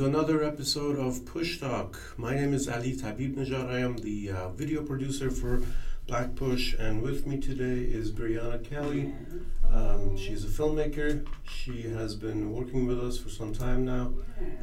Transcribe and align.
to 0.00 0.06
another 0.06 0.42
episode 0.42 0.98
of 0.98 1.26
Push 1.26 1.60
Talk. 1.60 2.00
My 2.16 2.34
name 2.34 2.54
is 2.54 2.70
Ali 2.70 2.96
Tabib 2.96 3.34
Najjar. 3.36 3.68
I 3.68 3.80
am 3.80 3.98
the 3.98 4.30
uh, 4.30 4.48
video 4.48 4.82
producer 4.82 5.30
for 5.30 5.60
Black 6.06 6.34
Push, 6.36 6.72
and 6.72 7.02
with 7.02 7.26
me 7.26 7.38
today 7.38 7.82
is 7.84 8.10
Brianna 8.10 8.64
Kelly. 8.64 9.12
Um, 9.70 10.16
she's 10.16 10.42
a 10.42 10.48
filmmaker. 10.48 11.26
She 11.44 11.82
has 11.82 12.14
been 12.14 12.50
working 12.50 12.86
with 12.86 12.98
us 12.98 13.18
for 13.18 13.28
some 13.28 13.52
time 13.52 13.84
now, 13.84 14.14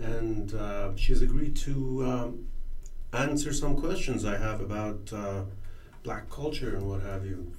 and 0.02 0.55
uh, 0.55 0.95
she 0.95 1.14
has 1.14 1.22
agreed 1.22 1.56
to 1.58 2.04
um, 2.04 2.48
answer 3.14 3.54
some 3.54 3.80
questions 3.80 4.26
I 4.26 4.38
have 4.38 4.59
about 4.59 5.14
uh, 5.14 5.44
black 6.02 6.31
culture 6.31 6.76
and 6.76 6.90
what 6.90 7.04
have 7.04 7.28
you. 7.28 7.54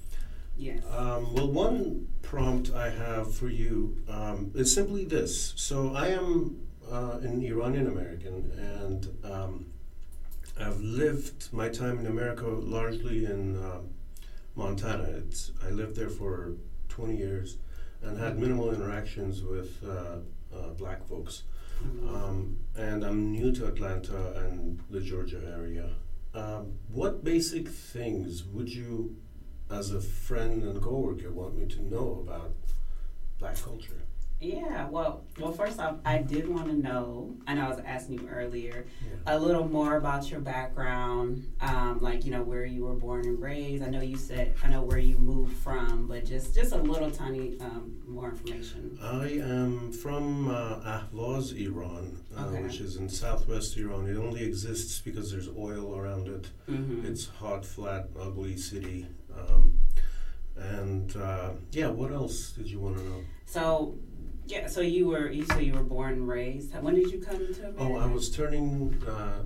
Yes. 0.56 0.82
Um, 0.90 1.32
well, 1.32 1.52
one 1.52 2.08
prompt 2.22 2.72
I 2.74 2.90
have 2.90 3.32
for 3.32 3.48
you 3.48 3.98
um, 4.08 4.50
is 4.56 4.74
simply 4.74 5.04
this. 5.04 5.52
So, 5.54 5.94
I 5.94 6.08
am 6.08 6.67
uh, 6.90 7.18
an 7.22 7.42
Iranian 7.42 7.86
American, 7.86 8.52
and 8.58 9.08
um, 9.24 9.66
I've 10.58 10.80
lived 10.80 11.52
my 11.52 11.68
time 11.68 11.98
in 11.98 12.06
America 12.06 12.46
largely 12.46 13.24
in 13.24 13.56
uh, 13.56 13.80
Montana. 14.54 15.04
It's, 15.04 15.52
I 15.64 15.70
lived 15.70 15.96
there 15.96 16.08
for 16.08 16.54
20 16.88 17.16
years 17.16 17.58
and 18.02 18.18
had 18.18 18.38
minimal 18.38 18.72
interactions 18.72 19.42
with 19.42 19.82
uh, 19.84 20.18
uh 20.54 20.70
black 20.76 21.06
folks. 21.06 21.42
Mm-hmm. 21.84 22.14
Um, 22.14 22.56
and 22.76 23.04
I'm 23.04 23.30
new 23.30 23.52
to 23.52 23.66
Atlanta 23.66 24.32
and 24.46 24.80
the 24.90 25.00
Georgia 25.00 25.40
area. 25.56 25.90
Um, 26.34 26.72
what 26.88 27.24
basic 27.24 27.68
things 27.68 28.44
would 28.44 28.68
you 28.68 29.16
as 29.70 29.92
a 29.92 30.00
friend 30.00 30.62
and 30.62 30.80
coworker 30.82 31.30
want 31.30 31.56
me 31.56 31.66
to 31.66 31.82
know 31.82 32.24
about 32.26 32.52
black 33.38 33.60
culture? 33.62 34.02
Yeah, 34.40 34.88
well, 34.88 35.24
well, 35.40 35.50
first 35.50 35.80
off, 35.80 35.96
I 36.04 36.18
did 36.18 36.48
want 36.48 36.68
to 36.68 36.74
know, 36.74 37.34
and 37.48 37.58
I 37.60 37.68
was 37.68 37.80
asking 37.84 38.20
you 38.20 38.28
earlier, 38.28 38.86
Yeah. 39.04 39.34
a 39.34 39.36
little 39.36 39.66
more 39.68 39.96
about 39.96 40.30
your 40.30 40.38
background, 40.38 41.44
um, 41.60 41.98
like 42.00 42.24
you 42.24 42.30
know 42.30 42.44
where 42.44 42.64
you 42.64 42.84
were 42.84 42.94
born 42.94 43.26
and 43.26 43.40
raised. 43.40 43.82
I 43.82 43.88
know 43.90 44.00
you 44.00 44.16
said 44.16 44.54
I 44.62 44.68
know 44.68 44.82
where 44.82 44.98
you 44.98 45.18
moved 45.18 45.56
from, 45.56 46.06
but 46.06 46.24
just 46.24 46.54
just 46.54 46.72
a 46.72 46.78
little 46.78 47.10
tiny 47.10 47.58
um, 47.60 48.00
more 48.06 48.30
information. 48.30 48.96
I 49.02 49.26
am 49.42 49.90
from 49.90 50.48
uh, 50.48 50.98
Ahvaz, 51.00 51.52
Iran, 51.60 52.18
uh, 52.36 52.46
Okay. 52.46 52.62
which 52.62 52.80
is 52.80 52.94
in 52.94 53.08
southwest 53.08 53.76
Iran. 53.76 54.06
It 54.08 54.16
only 54.16 54.44
exists 54.44 55.00
because 55.00 55.32
there's 55.32 55.48
oil 55.48 55.96
around 55.98 56.28
it. 56.28 56.46
Mm-hmm. 56.70 57.04
It's 57.06 57.26
hot, 57.26 57.66
flat, 57.66 58.10
ugly 58.16 58.56
city. 58.56 59.06
Um, 59.36 59.78
and 60.56 61.16
uh, 61.16 61.50
yeah, 61.72 61.88
what 61.88 62.12
else 62.12 62.52
did 62.52 62.68
you 62.70 62.78
want 62.78 62.98
to 62.98 63.02
know? 63.02 63.20
so 63.46 63.96
yeah, 64.48 64.66
so 64.66 64.80
you 64.80 65.06
were 65.08 65.28
you 65.30 65.44
so 65.46 65.58
you 65.58 65.74
were 65.74 65.82
born 65.82 66.12
and 66.14 66.28
raised. 66.28 66.74
When 66.80 66.94
did 66.94 67.10
you 67.12 67.20
come 67.20 67.38
to 67.38 67.60
America? 67.60 67.76
Oh, 67.78 67.96
I 67.96 68.06
was 68.06 68.30
turning 68.30 69.00
uh, 69.06 69.42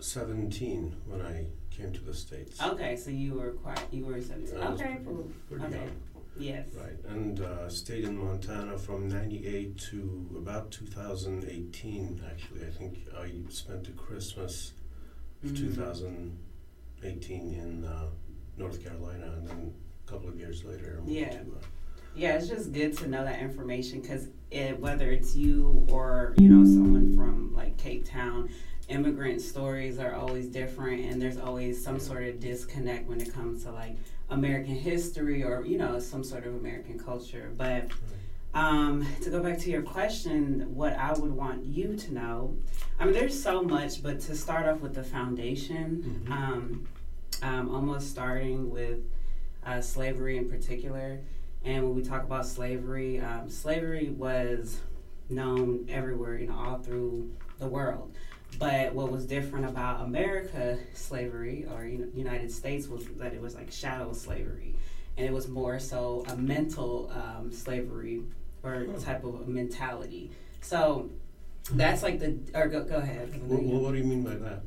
17 0.00 0.94
when 1.06 1.22
I 1.22 1.46
came 1.70 1.92
to 1.92 2.00
the 2.04 2.14
States. 2.14 2.60
Okay, 2.62 2.96
so 2.96 3.10
you 3.10 3.34
were 3.34 3.52
quite 3.52 3.80
you 3.92 4.04
were 4.04 4.20
seventeen. 4.20 4.58
I 4.58 4.68
Okay, 4.72 4.84
pretty- 4.84 5.04
cool. 5.04 5.28
pretty 5.48 5.64
Okay. 5.66 5.76
young. 5.76 5.90
Yes. 6.38 6.68
Right, 6.76 6.98
and 7.08 7.40
uh, 7.40 7.68
stayed 7.70 8.04
in 8.04 8.18
Montana 8.18 8.76
from 8.78 9.08
'98 9.08 9.78
to 9.90 10.28
about 10.36 10.70
2018. 10.70 12.20
Actually, 12.30 12.66
I 12.66 12.70
think 12.70 12.98
I 13.18 13.30
spent 13.48 13.88
a 13.88 13.92
Christmas 13.92 14.72
of 15.42 15.50
Mhm. 15.50 15.56
2018 15.56 17.54
in 17.54 17.84
uh, 17.84 18.08
North 18.58 18.82
Carolina, 18.84 19.32
and 19.36 19.46
then 19.48 19.74
a 20.06 20.10
couple 20.10 20.28
of 20.28 20.38
years 20.38 20.62
later, 20.64 20.96
I 20.98 21.00
moved 21.00 21.10
Yeah. 21.12 21.30
to. 21.30 21.38
Uh, 21.38 21.64
Yeah, 22.16 22.36
it's 22.36 22.48
just 22.48 22.72
good 22.72 22.96
to 22.98 23.08
know 23.08 23.24
that 23.24 23.40
information 23.40 24.00
because 24.00 24.28
it, 24.50 24.78
whether 24.80 25.10
it's 25.10 25.36
you 25.36 25.86
or 25.90 26.34
you 26.38 26.48
know 26.48 26.64
someone 26.64 27.14
from 27.16 27.54
like 27.54 27.76
Cape 27.76 28.08
Town, 28.08 28.48
immigrant 28.88 29.40
stories 29.42 29.98
are 29.98 30.14
always 30.14 30.46
different, 30.46 31.04
and 31.04 31.20
there's 31.20 31.36
always 31.38 31.82
some 31.82 32.00
sort 32.00 32.24
of 32.24 32.40
disconnect 32.40 33.06
when 33.08 33.20
it 33.20 33.32
comes 33.34 33.64
to 33.64 33.72
like 33.72 33.96
American 34.30 34.74
history 34.74 35.42
or 35.44 35.64
you 35.66 35.76
know 35.76 35.98
some 35.98 36.24
sort 36.24 36.46
of 36.46 36.54
American 36.54 36.98
culture. 36.98 37.52
But 37.56 37.90
um, 38.54 39.06
to 39.22 39.28
go 39.28 39.42
back 39.42 39.58
to 39.60 39.70
your 39.70 39.82
question, 39.82 40.74
what 40.74 40.94
I 40.94 41.12
would 41.12 41.32
want 41.32 41.66
you 41.66 41.96
to 41.96 42.14
know, 42.14 42.56
I 42.98 43.04
mean, 43.04 43.12
there's 43.12 43.40
so 43.40 43.62
much, 43.62 44.02
but 44.02 44.20
to 44.20 44.34
start 44.34 44.66
off 44.66 44.80
with 44.80 44.94
the 44.94 45.04
foundation, 45.04 46.22
Mhm. 46.26 46.30
um, 46.32 46.88
um, 47.42 47.74
almost 47.74 48.08
starting 48.08 48.70
with 48.70 49.00
uh, 49.66 49.82
slavery 49.82 50.38
in 50.38 50.48
particular. 50.48 51.18
And 51.66 51.82
when 51.82 51.96
we 51.96 52.02
talk 52.02 52.22
about 52.22 52.46
slavery, 52.46 53.18
um, 53.18 53.50
slavery 53.50 54.10
was 54.10 54.80
known 55.28 55.86
everywhere, 55.90 56.38
you 56.38 56.46
know, 56.46 56.56
all 56.56 56.78
through 56.78 57.32
the 57.58 57.66
world. 57.66 58.14
But 58.56 58.94
what 58.94 59.10
was 59.10 59.26
different 59.26 59.66
about 59.66 60.04
America 60.04 60.78
slavery 60.94 61.66
or 61.74 61.84
you 61.84 61.98
know, 61.98 62.06
United 62.14 62.52
States 62.52 62.86
was 62.86 63.06
that 63.16 63.34
it 63.34 63.42
was 63.42 63.56
like 63.56 63.68
chattel 63.68 64.14
slavery, 64.14 64.76
and 65.16 65.26
it 65.26 65.32
was 65.32 65.48
more 65.48 65.80
so 65.80 66.24
a 66.28 66.36
mental 66.36 67.12
um, 67.12 67.50
slavery 67.50 68.22
or 68.62 68.86
type 69.04 69.24
of 69.24 69.48
mentality. 69.48 70.30
So 70.60 71.10
that's 71.72 72.02
like 72.02 72.18
the 72.20 72.38
or 72.54 72.68
go, 72.68 72.84
go 72.84 72.96
ahead. 72.96 73.40
Well, 73.48 73.60
well, 73.62 73.80
what 73.80 73.92
do 73.92 73.98
you 73.98 74.04
mean 74.04 74.22
by 74.22 74.34
that? 74.36 74.62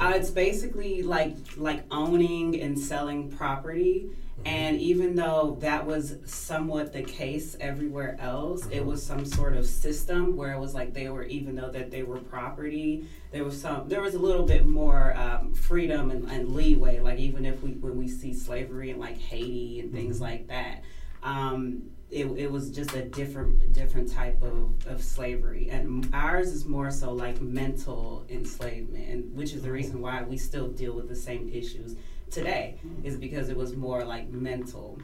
Uh, 0.00 0.12
it's 0.14 0.30
basically 0.30 1.02
like 1.02 1.34
like 1.56 1.84
owning 1.90 2.60
and 2.60 2.78
selling 2.78 3.30
property, 3.30 4.08
Mhm. 4.38 4.42
and 4.46 4.80
even 4.80 5.16
though 5.16 5.56
that 5.60 5.86
was 5.86 6.16
somewhat 6.24 6.92
the 6.92 7.02
case 7.02 7.56
everywhere 7.60 8.16
else, 8.20 8.66
it 8.66 8.82
Mhm. 8.82 8.86
was 8.86 9.02
some 9.02 9.24
sort 9.24 9.56
of 9.56 9.66
system 9.66 10.36
where 10.36 10.52
it 10.52 10.60
was 10.60 10.72
like 10.74 10.94
they 10.94 11.08
were 11.08 11.24
even 11.24 11.56
though 11.56 11.70
that 11.70 11.90
they 11.90 12.02
were 12.04 12.18
property, 12.18 13.06
there 13.32 13.42
was 13.44 13.60
some 13.60 13.88
there 13.88 14.02
was 14.02 14.14
a 14.14 14.18
little 14.20 14.46
bit 14.46 14.66
more 14.66 15.16
um, 15.16 15.52
freedom 15.52 16.10
and, 16.10 16.30
and 16.30 16.54
leeway. 16.54 17.00
Like 17.00 17.18
even 17.18 17.44
if 17.44 17.62
we 17.62 17.72
when 17.72 17.96
we 17.96 18.06
see 18.08 18.32
slavery 18.34 18.90
in 18.90 18.98
like 19.00 19.18
Haiti 19.18 19.80
and 19.80 19.92
things 19.92 20.18
Mhm. 20.18 20.22
like 20.22 20.46
that. 20.48 20.82
Um, 21.22 21.82
it, 22.10 22.26
it 22.26 22.50
was 22.50 22.70
just 22.70 22.94
a 22.94 23.02
different 23.02 23.72
different 23.72 24.12
type 24.12 24.40
of, 24.42 24.86
of 24.86 25.02
slavery. 25.02 25.68
And 25.70 26.08
ours 26.14 26.48
is 26.52 26.64
more 26.64 26.90
so 26.90 27.12
like 27.12 27.40
mental 27.40 28.24
enslavement. 28.30 29.08
And 29.08 29.34
which 29.34 29.52
is 29.52 29.62
the 29.62 29.72
reason 29.72 30.00
why 30.00 30.22
we 30.22 30.36
still 30.38 30.68
deal 30.68 30.92
with 30.94 31.08
the 31.08 31.16
same 31.16 31.50
issues 31.52 31.96
today 32.30 32.76
is 33.04 33.16
because 33.16 33.48
it 33.48 33.56
was 33.56 33.74
more 33.76 34.04
like 34.04 34.28
mental. 34.30 34.98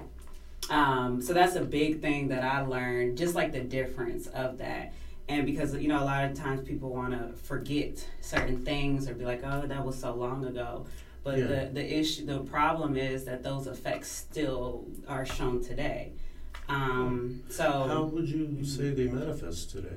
Um, 0.70 1.20
so 1.20 1.32
that's 1.32 1.56
a 1.56 1.60
big 1.64 2.00
thing 2.00 2.28
that 2.28 2.44
i 2.44 2.60
learned 2.60 3.18
just 3.18 3.34
like 3.34 3.52
the 3.52 3.60
difference 3.60 4.28
of 4.28 4.58
that. 4.58 4.92
And 5.28 5.44
because 5.46 5.74
you 5.74 5.88
know 5.88 6.02
a 6.02 6.04
lot 6.04 6.24
of 6.24 6.34
times 6.34 6.66
people 6.66 6.90
want 6.90 7.12
to 7.12 7.36
forget 7.42 8.06
certain 8.20 8.64
things 8.64 9.08
or 9.08 9.14
be 9.14 9.24
like 9.24 9.42
oh 9.44 9.62
that 9.66 9.84
was 9.84 9.98
so 9.98 10.14
long 10.14 10.44
ago. 10.44 10.86
But 11.24 11.38
Yeah. 11.38 11.46
the, 11.46 11.70
the 11.74 11.98
issue 11.98 12.26
the 12.26 12.40
problem 12.40 12.96
is 12.96 13.24
that 13.24 13.42
those 13.42 13.66
effects 13.66 14.08
still 14.10 14.84
are 15.08 15.24
shown 15.26 15.62
today 15.64 16.12
um, 16.68 17.42
so 17.48 17.62
How 17.64 18.02
would 18.04 18.28
you 18.28 18.64
say 18.64 18.90
they 18.90 19.06
manifest 19.08 19.70
today? 19.70 19.96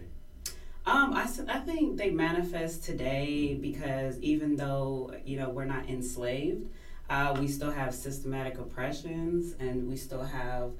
um, 0.85 1.13
I 1.13 1.25
think 1.59 1.97
they 1.97 2.09
manifest 2.11 2.83
today 2.83 3.55
because 3.59 4.19
even 4.19 4.55
though 4.55 5.13
you 5.25 5.37
know 5.37 5.49
we're 5.49 5.65
not 5.65 5.87
enslaved, 5.89 6.67
uh, 7.09 7.35
we 7.39 7.47
still 7.47 7.71
have 7.71 7.93
systematic 7.93 8.57
oppressions 8.57 9.55
and 9.59 9.87
we 9.87 9.95
still 9.95 10.23
have 10.23 10.71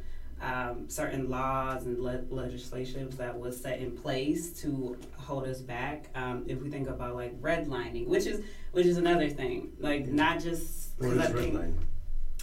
um, 0.41 0.89
certain 0.89 1.29
laws 1.29 1.85
and 1.85 1.97
le- 1.99 2.23
legislations 2.29 3.15
that 3.17 3.37
was 3.39 3.59
set 3.59 3.79
in 3.79 3.91
place 3.91 4.51
to 4.61 4.97
hold 5.17 5.45
us 5.47 5.61
back. 5.61 6.09
Um, 6.13 6.43
if 6.47 6.61
we 6.61 6.69
think 6.69 6.89
about 6.89 7.15
like 7.15 7.39
redlining, 7.41 8.05
which 8.07 8.25
is 8.25 8.41
which 8.73 8.85
is 8.85 8.97
another 8.97 9.29
thing, 9.29 9.71
like 9.79 10.07
not 10.07 10.39
just 10.41 10.89
What 10.97 11.13
is 11.13 11.17
redlining? 11.29 11.73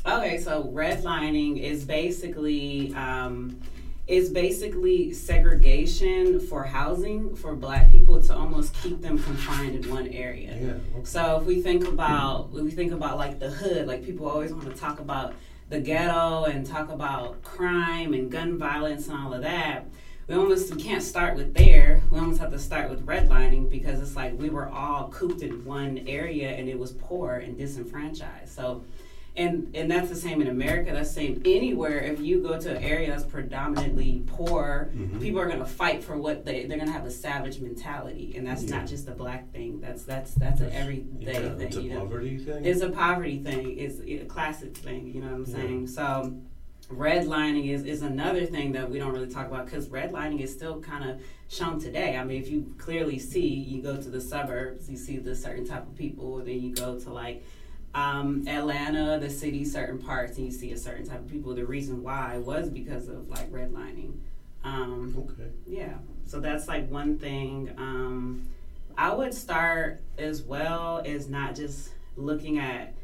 Okay, 0.04 0.38
so 0.38 0.64
redlining 0.64 1.60
is 1.60 1.84
basically 1.84 2.93
um, 2.94 3.60
is 4.08 4.31
basically 4.31 5.12
segregation 5.12 6.40
for 6.40 6.64
housing 6.64 7.37
for 7.37 7.54
Black 7.54 7.90
people 7.93 8.20
to 8.20 8.34
almost 8.34 8.75
keep 8.75 9.00
them 9.00 9.16
confined 9.16 9.84
in 9.84 9.90
one 9.90 10.08
area. 10.08 10.58
Yeah. 10.60 10.70
Okay. 10.96 11.04
So 11.04 11.38
if 11.38 11.44
we 11.44 11.62
think 11.62 11.87
about 11.87 12.50
when 12.50 12.64
we 12.64 12.72
think 12.72 12.93
about 12.93 13.16
like 13.16 13.38
the 13.38 13.50
hood, 13.50 13.87
like 13.87 14.04
people 14.04 14.28
always 14.28 14.52
want 14.52 14.64
to 14.64 14.75
talk 14.75 14.99
about 14.99 15.34
the 15.69 15.81
ghetto 15.81 16.44
and 16.44 16.66
talk 16.66 16.90
about 16.90 17.40
crime 17.43 18.12
and 18.12 18.31
gun 18.31 18.58
violence 18.58 19.06
and 19.06 19.16
all 19.16 19.32
of 19.32 19.43
that. 19.43 19.87
We 20.26 20.34
almost 20.34 20.75
we 20.75 20.82
can't 20.82 21.02
start 21.02 21.37
with 21.37 21.55
there. 21.55 22.02
We 22.10 22.19
almost 22.19 22.40
have 22.40 22.50
to 22.50 22.58
start 22.58 22.90
with 22.90 23.06
redlining 23.06 23.70
because 23.70 24.00
it's 24.00 24.16
like 24.16 24.37
we 24.37 24.50
were 24.50 24.69
all 24.69 25.10
cooped 25.10 25.43
in 25.43 25.64
one 25.64 26.05
area 26.08 26.50
and 26.50 26.69
it 26.69 26.78
was 26.78 26.93
poor 26.93 27.37
and 27.37 27.56
disenfranchised. 27.56 28.52
So 28.52 28.84
and 29.37 29.75
and 29.75 29.90
that's 29.90 30.08
the 30.11 30.14
same 30.17 30.43
in 30.43 30.49
America. 30.49 30.93
That's 30.93 31.08
the 31.08 31.14
same 31.14 31.43
anywhere. 31.46 31.99
If 32.00 32.20
you 32.20 32.43
go 32.43 32.61
to 32.61 32.76
an 32.76 32.82
area 32.82 33.08
that's 33.11 33.25
predominantly 33.25 34.23
poor, 34.26 34.90
Mhm. 34.94 35.20
people 35.23 35.40
are 35.40 35.49
gonna 35.49 35.64
fight 35.64 36.05
for 36.05 36.19
what 36.19 36.44
they 36.44 36.67
they're 36.67 36.79
gonna 36.79 36.90
have 36.93 37.06
a 37.06 37.11
savage 37.11 37.61
mentality, 37.61 38.34
and 38.37 38.46
that's 38.46 38.64
Yeah. 38.64 38.76
not 38.79 38.87
just 38.87 39.08
a 39.08 39.12
black 39.12 39.50
thing. 39.52 39.81
That's 39.81 40.05
that's 40.05 40.34
that's 40.34 40.61
an 40.61 40.70
everyday 40.73 41.32
yeah, 41.32 41.55
thing. 41.55 41.61
it's 41.62 41.76
a 41.76 41.82
you 41.82 41.90
know? 41.94 42.00
poverty 42.00 42.37
thing. 42.38 42.64
It's 42.64 42.82
a 42.82 42.90
poverty 42.90 43.38
thing. 43.38 43.79
It's 43.79 44.00
a 44.00 44.26
classic 44.26 44.76
thing. 44.76 45.06
You 45.14 45.23
know 45.23 45.29
what 45.29 45.34
I'm 45.34 45.44
Yeah. 45.46 45.56
saying? 45.56 45.87
So, 45.87 46.34
redlining 46.93 47.70
is, 47.70 47.84
is 47.84 48.02
another 48.02 48.44
thing 48.44 48.73
that 48.73 48.90
we 48.90 48.99
don't 48.99 49.12
really 49.12 49.29
talk 49.29 49.46
about 49.46 49.64
because 49.64 49.88
redlining 49.88 50.40
is 50.40 50.52
still 50.52 50.79
kind 50.81 51.08
of 51.08 51.23
shown 51.49 51.81
today. 51.81 52.17
I 52.19 52.25
mean, 52.25 52.40
if 52.43 52.50
you 52.50 52.75
clearly 52.76 53.19
see, 53.19 53.46
you 53.46 53.81
go 53.81 53.96
to 53.96 54.11
the 54.11 54.20
suburbs, 54.20 54.90
you 54.90 54.96
see 54.99 55.17
the 55.17 55.34
certain 55.34 55.64
type 55.67 55.87
of 55.88 55.94
people, 55.96 56.38
then 56.44 56.61
you 56.61 56.75
go 56.75 56.99
to 57.00 57.11
like 57.12 57.43
um, 57.94 58.46
Atlanta, 58.48 59.18
the 59.20 59.30
city, 59.30 59.64
certain 59.64 59.98
parts, 59.98 60.36
and 60.36 60.46
you 60.46 60.52
see 60.52 60.72
a 60.72 60.78
certain 60.78 61.06
type 61.06 61.20
of 61.20 61.28
people. 61.30 61.54
The 61.54 61.64
reason 61.66 62.02
why 62.02 62.38
was 62.38 62.68
because 62.70 63.08
of 63.08 63.28
like 63.28 63.50
redlining. 63.50 64.14
Um, 64.64 65.14
Okay. 65.18 65.50
yeah, 65.66 65.94
so 66.24 66.40
that's 66.40 66.68
like 66.68 66.88
one 66.90 67.18
thing. 67.18 67.70
Um, 67.76 68.48
I 68.96 69.12
would 69.12 69.34
start 69.34 70.00
as 70.18 70.42
well 70.42 71.02
as 71.04 71.28
not 71.28 71.54
just 71.54 71.90
looking 72.16 72.58
at 72.58 72.94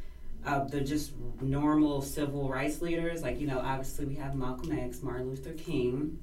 uh, 0.46 0.64
the 0.64 0.80
just 0.80 1.12
normal 1.40 2.00
civil 2.00 2.48
rights 2.48 2.80
leaders. 2.80 3.22
Like, 3.22 3.40
you 3.40 3.46
know, 3.46 3.58
obviously 3.58 4.04
we 4.06 4.14
have 4.16 4.34
Malcolm 4.36 4.70
X, 4.78 5.02
Martin 5.02 5.30
Luther 5.30 5.52
King. 5.54 6.18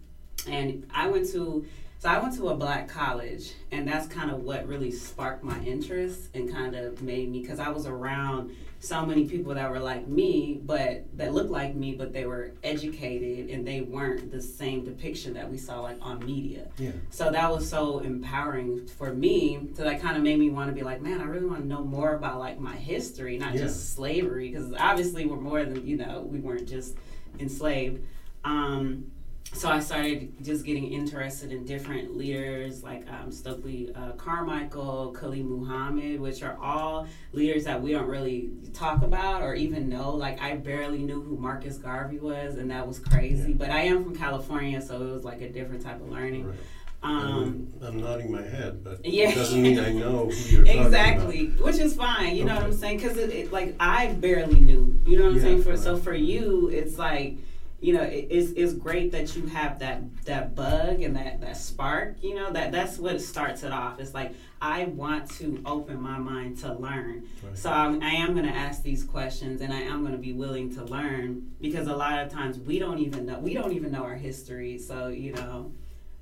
And 0.47 0.87
I 0.93 1.07
went 1.07 1.29
to, 1.31 1.65
so 1.99 2.09
I 2.09 2.19
went 2.19 2.35
to 2.35 2.49
a 2.49 2.55
black 2.55 2.87
college, 2.87 3.53
and 3.71 3.87
that's 3.87 4.07
kind 4.07 4.29
of 4.29 4.43
what 4.43 4.67
really 4.67 4.91
sparked 4.91 5.43
my 5.43 5.59
interest 5.63 6.29
and 6.35 6.51
kind 6.51 6.75
of 6.75 7.01
made 7.01 7.29
me, 7.31 7.41
because 7.41 7.59
I 7.59 7.69
was 7.69 7.85
around 7.87 8.51
so 8.79 9.03
many 9.03 9.25
people 9.25 9.55
that 9.55 9.71
were 9.71 9.79
like 9.79 10.07
me, 10.07 10.59
but 10.63 11.05
that 11.17 11.33
looked 11.33 11.49
like 11.49 11.73
me, 11.73 11.95
but 11.95 12.13
they 12.13 12.25
were 12.27 12.51
educated 12.63 13.49
and 13.49 13.65
they 13.67 13.81
weren't 13.81 14.29
the 14.29 14.39
same 14.41 14.83
depiction 14.85 15.33
that 15.33 15.49
we 15.49 15.57
saw 15.57 15.81
like 15.81 15.97
on 16.01 16.23
media. 16.23 16.67
Yeah. 16.77 16.91
So 17.09 17.31
that 17.31 17.49
was 17.49 17.67
so 17.67 17.99
empowering 17.99 18.85
for 18.85 19.11
me. 19.11 19.69
So 19.73 19.83
that 19.85 20.01
kind 20.01 20.15
of 20.17 20.21
made 20.21 20.37
me 20.37 20.51
want 20.51 20.69
to 20.69 20.75
be 20.75 20.83
like, 20.83 21.01
man, 21.01 21.19
I 21.19 21.23
really 21.23 21.47
want 21.47 21.61
to 21.61 21.67
know 21.67 21.83
more 21.83 22.13
about 22.13 22.37
like 22.37 22.59
my 22.59 22.75
history, 22.75 23.39
not 23.39 23.55
Yeah. 23.55 23.61
just 23.61 23.95
slavery, 23.95 24.49
because 24.49 24.71
obviously 24.77 25.25
we're 25.25 25.37
more 25.39 25.63
than 25.65 25.87
you 25.87 25.97
know, 25.97 26.21
we 26.21 26.39
weren't 26.39 26.67
just 26.67 26.95
enslaved. 27.39 28.03
Um, 28.43 29.09
so 29.55 29.69
I 29.69 29.79
started 29.79 30.33
just 30.43 30.65
getting 30.65 30.91
interested 30.91 31.51
in 31.51 31.65
different 31.65 32.15
leaders 32.17 32.83
like 32.83 33.07
um, 33.09 33.31
Stokely 33.31 33.91
uh, 33.95 34.11
Carmichael, 34.13 35.11
Khalid 35.13 35.45
Muhammad, 35.45 36.19
which 36.19 36.43
are 36.43 36.57
all 36.61 37.07
leaders 37.31 37.63
that 37.63 37.81
we 37.81 37.91
don't 37.93 38.07
really 38.07 38.49
talk 38.73 39.01
about 39.01 39.41
or 39.41 39.55
even 39.55 39.87
know. 39.87 40.11
Like 40.11 40.41
I 40.41 40.55
barely 40.57 40.99
knew 40.99 41.21
who 41.21 41.37
Marcus 41.37 41.77
Garvey 41.77 42.19
was, 42.19 42.57
and 42.57 42.69
that 42.69 42.85
was 42.85 42.99
crazy. 42.99 43.51
Yeah. 43.51 43.57
But 43.57 43.69
I 43.71 43.81
am 43.81 44.03
from 44.03 44.15
California, 44.15 44.81
so 44.81 45.01
it 45.01 45.11
was 45.13 45.23
like 45.23 45.41
a 45.41 45.49
different 45.49 45.83
type 45.83 46.01
of 46.01 46.09
learning. 46.09 46.47
Right. 46.47 46.57
Um, 47.03 47.71
I'm, 47.81 47.87
I'm 47.87 47.97
nodding 48.01 48.31
my 48.31 48.41
head, 48.41 48.83
but 48.83 49.05
Yeah. 49.05 49.29
it 49.29 49.35
doesn't 49.35 49.61
mean 49.61 49.79
I 49.79 49.91
know 49.93 50.25
who 50.29 50.31
you're 50.55 50.65
talking 50.65 50.81
exactly, 50.85 51.45
which 51.61 51.77
is 51.77 51.95
fine. 51.95 52.35
You 52.35 52.45
know 52.45 52.55
what 52.55 52.63
I'm 52.63 52.73
saying? 52.73 52.97
Because 52.97 53.17
it, 53.17 53.29
it, 53.29 53.51
like 53.53 53.75
I 53.79 54.07
barely 54.13 54.59
knew. 54.59 54.99
You 55.05 55.17
know 55.19 55.23
what 55.25 55.29
I'm 55.31 55.35
Yeah, 55.37 55.41
saying? 55.43 55.63
For 55.63 55.77
so 55.77 55.97
for 55.97 56.13
you, 56.13 56.67
it's 56.69 56.97
like 56.97 57.37
you 57.85 57.93
know 57.93 58.01
it, 58.01 58.27
it's 58.31 58.51
it's 58.53 58.73
great 58.73 59.11
that 59.11 59.35
you 59.35 59.45
have 59.45 59.77
that 59.77 60.01
that 60.25 60.55
bug 60.55 61.01
and 61.01 61.15
that 61.15 61.39
that 61.41 61.55
spark. 61.55 62.15
You 62.23 62.33
know 62.33 62.51
that 62.51 62.71
that's 62.71 62.97
what 62.97 63.21
starts 63.21 63.61
it 63.61 63.71
off. 63.71 63.99
It's 63.99 64.15
like 64.15 64.33
I 64.59 64.85
want 64.85 65.29
to 65.37 65.61
open 65.67 66.01
my 66.01 66.17
mind 66.17 66.57
to 66.59 66.73
learn. 66.73 67.27
Right. 67.43 67.55
So 67.55 67.69
I'm, 67.69 68.01
I 68.01 68.09
am 68.09 68.33
going 68.33 68.47
to 68.47 68.51
ask 68.51 68.81
these 68.81 69.03
questions, 69.03 69.61
and 69.61 69.71
I 69.71 69.81
am 69.81 70.01
going 70.01 70.13
to 70.13 70.17
be 70.17 70.33
willing 70.33 70.73
to 70.75 70.83
learn 70.83 71.53
because 71.61 71.87
a 71.87 71.95
lot 71.95 72.17
of 72.23 72.31
times 72.31 72.57
we 72.57 72.79
don't 72.79 72.97
even 72.97 73.27
know 73.27 73.37
we 73.37 73.53
don't 73.53 73.73
even 73.73 73.91
know 73.91 74.03
our 74.03 74.15
history. 74.15 74.79
So 74.79 75.09
you 75.09 75.33
know. 75.33 75.71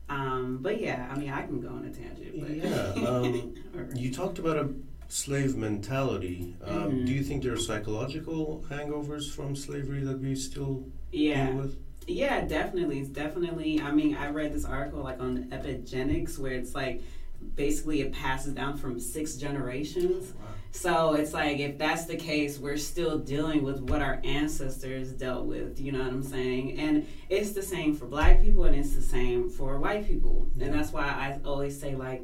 Um, 0.09 0.59
but 0.61 0.81
yeah, 0.81 1.09
I 1.09 1.17
mean, 1.17 1.29
I 1.29 1.43
can 1.43 1.61
go 1.61 1.69
on 1.69 1.85
a 1.85 1.89
tangent. 1.89 2.41
But 2.41 2.51
Yeah, 2.51 3.07
um, 3.09 3.55
Alright. 3.73 3.95
You 3.95 4.13
talked 4.13 4.37
about 4.37 4.57
a 4.57 4.69
slave 5.07 5.55
mentality. 5.55 6.55
Um, 6.61 6.91
Mhm. 6.91 7.05
Do 7.05 7.13
you 7.13 7.23
think 7.23 7.41
there 7.41 7.53
are 7.53 7.57
psychological 7.57 8.65
hangovers 8.69 9.31
from 9.31 9.55
slavery 9.55 10.03
that 10.03 10.19
we 10.19 10.35
still 10.35 10.83
yeah. 11.13 11.65
Yeah, 12.07 12.41
definitely. 12.41 12.99
It's 12.99 13.09
definitely. 13.09 13.79
I 13.79 13.91
mean, 13.91 14.15
I 14.15 14.29
read 14.29 14.53
this 14.53 14.65
article 14.65 15.03
like 15.03 15.21
on 15.21 15.45
epigenetics 15.45 16.37
where 16.37 16.51
it's 16.51 16.75
like 16.75 17.01
basically 17.55 18.01
it 18.01 18.11
passes 18.13 18.53
down 18.53 18.77
from 18.77 18.99
six 18.99 19.35
generations. 19.35 20.33
Oh, 20.33 20.47
so 20.71 21.13
it's 21.13 21.33
like 21.33 21.59
if 21.59 21.77
that's 21.77 22.05
the 22.05 22.17
case, 22.17 22.57
we're 22.59 22.77
still 22.77 23.19
dealing 23.19 23.63
with 23.63 23.79
what 23.81 24.01
our 24.01 24.19
ancestors 24.23 25.11
dealt 25.11 25.45
with. 25.45 25.79
You 25.79 25.91
know 25.93 25.99
what 25.99 26.07
I'm 26.09 26.23
saying? 26.23 26.77
And 26.79 27.07
it's 27.29 27.51
the 27.51 27.63
same 27.63 27.95
for 27.95 28.05
black 28.05 28.41
people, 28.41 28.65
and 28.65 28.75
it's 28.75 28.95
the 28.95 29.01
same 29.01 29.49
for 29.49 29.79
white 29.79 30.05
people. 30.07 30.47
Yeah. 30.55 30.65
And 30.65 30.73
that's 30.73 30.91
why 30.91 31.03
I 31.03 31.39
always 31.45 31.79
say 31.79 31.95
like. 31.95 32.23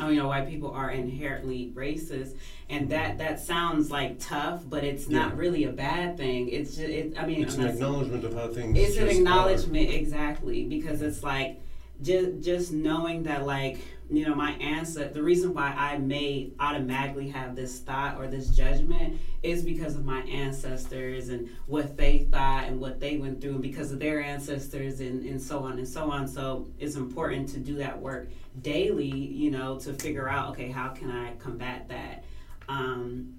Oh, 0.00 0.08
you 0.08 0.18
know, 0.18 0.28
white 0.28 0.48
people 0.48 0.70
are 0.70 0.90
inherently 0.90 1.70
racist, 1.74 2.34
and 2.70 2.88
that 2.90 3.10
mm-hmm. 3.10 3.18
that 3.18 3.40
sounds 3.40 3.90
like 3.90 4.18
tough, 4.18 4.62
but 4.66 4.84
it's 4.84 5.06
not 5.08 5.32
Yeah. 5.32 5.38
really 5.38 5.64
a 5.64 5.72
bad 5.72 6.16
thing. 6.16 6.48
It's 6.48 6.76
just, 6.76 6.88
it, 6.88 7.14
I 7.18 7.26
mean, 7.26 7.42
It's 7.42 7.54
I'm 7.56 7.60
an 7.60 7.66
not- 7.66 7.74
acknowledgement 7.74 8.24
of 8.24 8.34
how 8.34 8.48
things. 8.48 8.78
it's 8.78 8.96
an 8.96 9.08
acknowledgement 9.08 9.90
exactly 9.90 10.64
because 10.64 11.02
it's 11.02 11.22
like 11.22 11.60
just 12.02 12.40
just 12.40 12.72
knowing 12.72 13.24
that 13.24 13.44
like 13.44 13.80
you 14.12 14.26
know 14.26 14.34
my 14.34 14.52
answer 14.52 15.08
the 15.08 15.22
reason 15.22 15.54
why 15.54 15.74
i 15.76 15.96
may 15.98 16.50
automatically 16.60 17.28
have 17.28 17.56
this 17.56 17.78
thought 17.80 18.16
or 18.18 18.26
this 18.26 18.48
judgment 18.48 19.18
is 19.42 19.62
because 19.62 19.96
of 19.96 20.04
my 20.04 20.20
ancestors 20.22 21.28
and 21.28 21.48
what 21.66 21.96
they 21.96 22.18
thought 22.30 22.64
and 22.64 22.80
what 22.80 23.00
they 23.00 23.16
went 23.16 23.40
through 23.40 23.52
and 23.52 23.62
because 23.62 23.90
of 23.90 23.98
their 23.98 24.22
ancestors 24.22 25.00
and, 25.00 25.24
and 25.24 25.40
so 25.40 25.60
on 25.60 25.78
and 25.78 25.88
so 25.88 26.10
on 26.10 26.28
so 26.28 26.66
it's 26.78 26.96
important 26.96 27.48
to 27.48 27.58
do 27.58 27.76
that 27.76 27.98
work 28.00 28.28
daily 28.60 29.06
you 29.06 29.50
know 29.50 29.78
to 29.78 29.92
figure 29.94 30.28
out 30.28 30.50
okay 30.50 30.68
how 30.68 30.88
can 30.88 31.10
i 31.10 31.32
combat 31.36 31.88
that 31.88 32.24
um, 32.68 33.34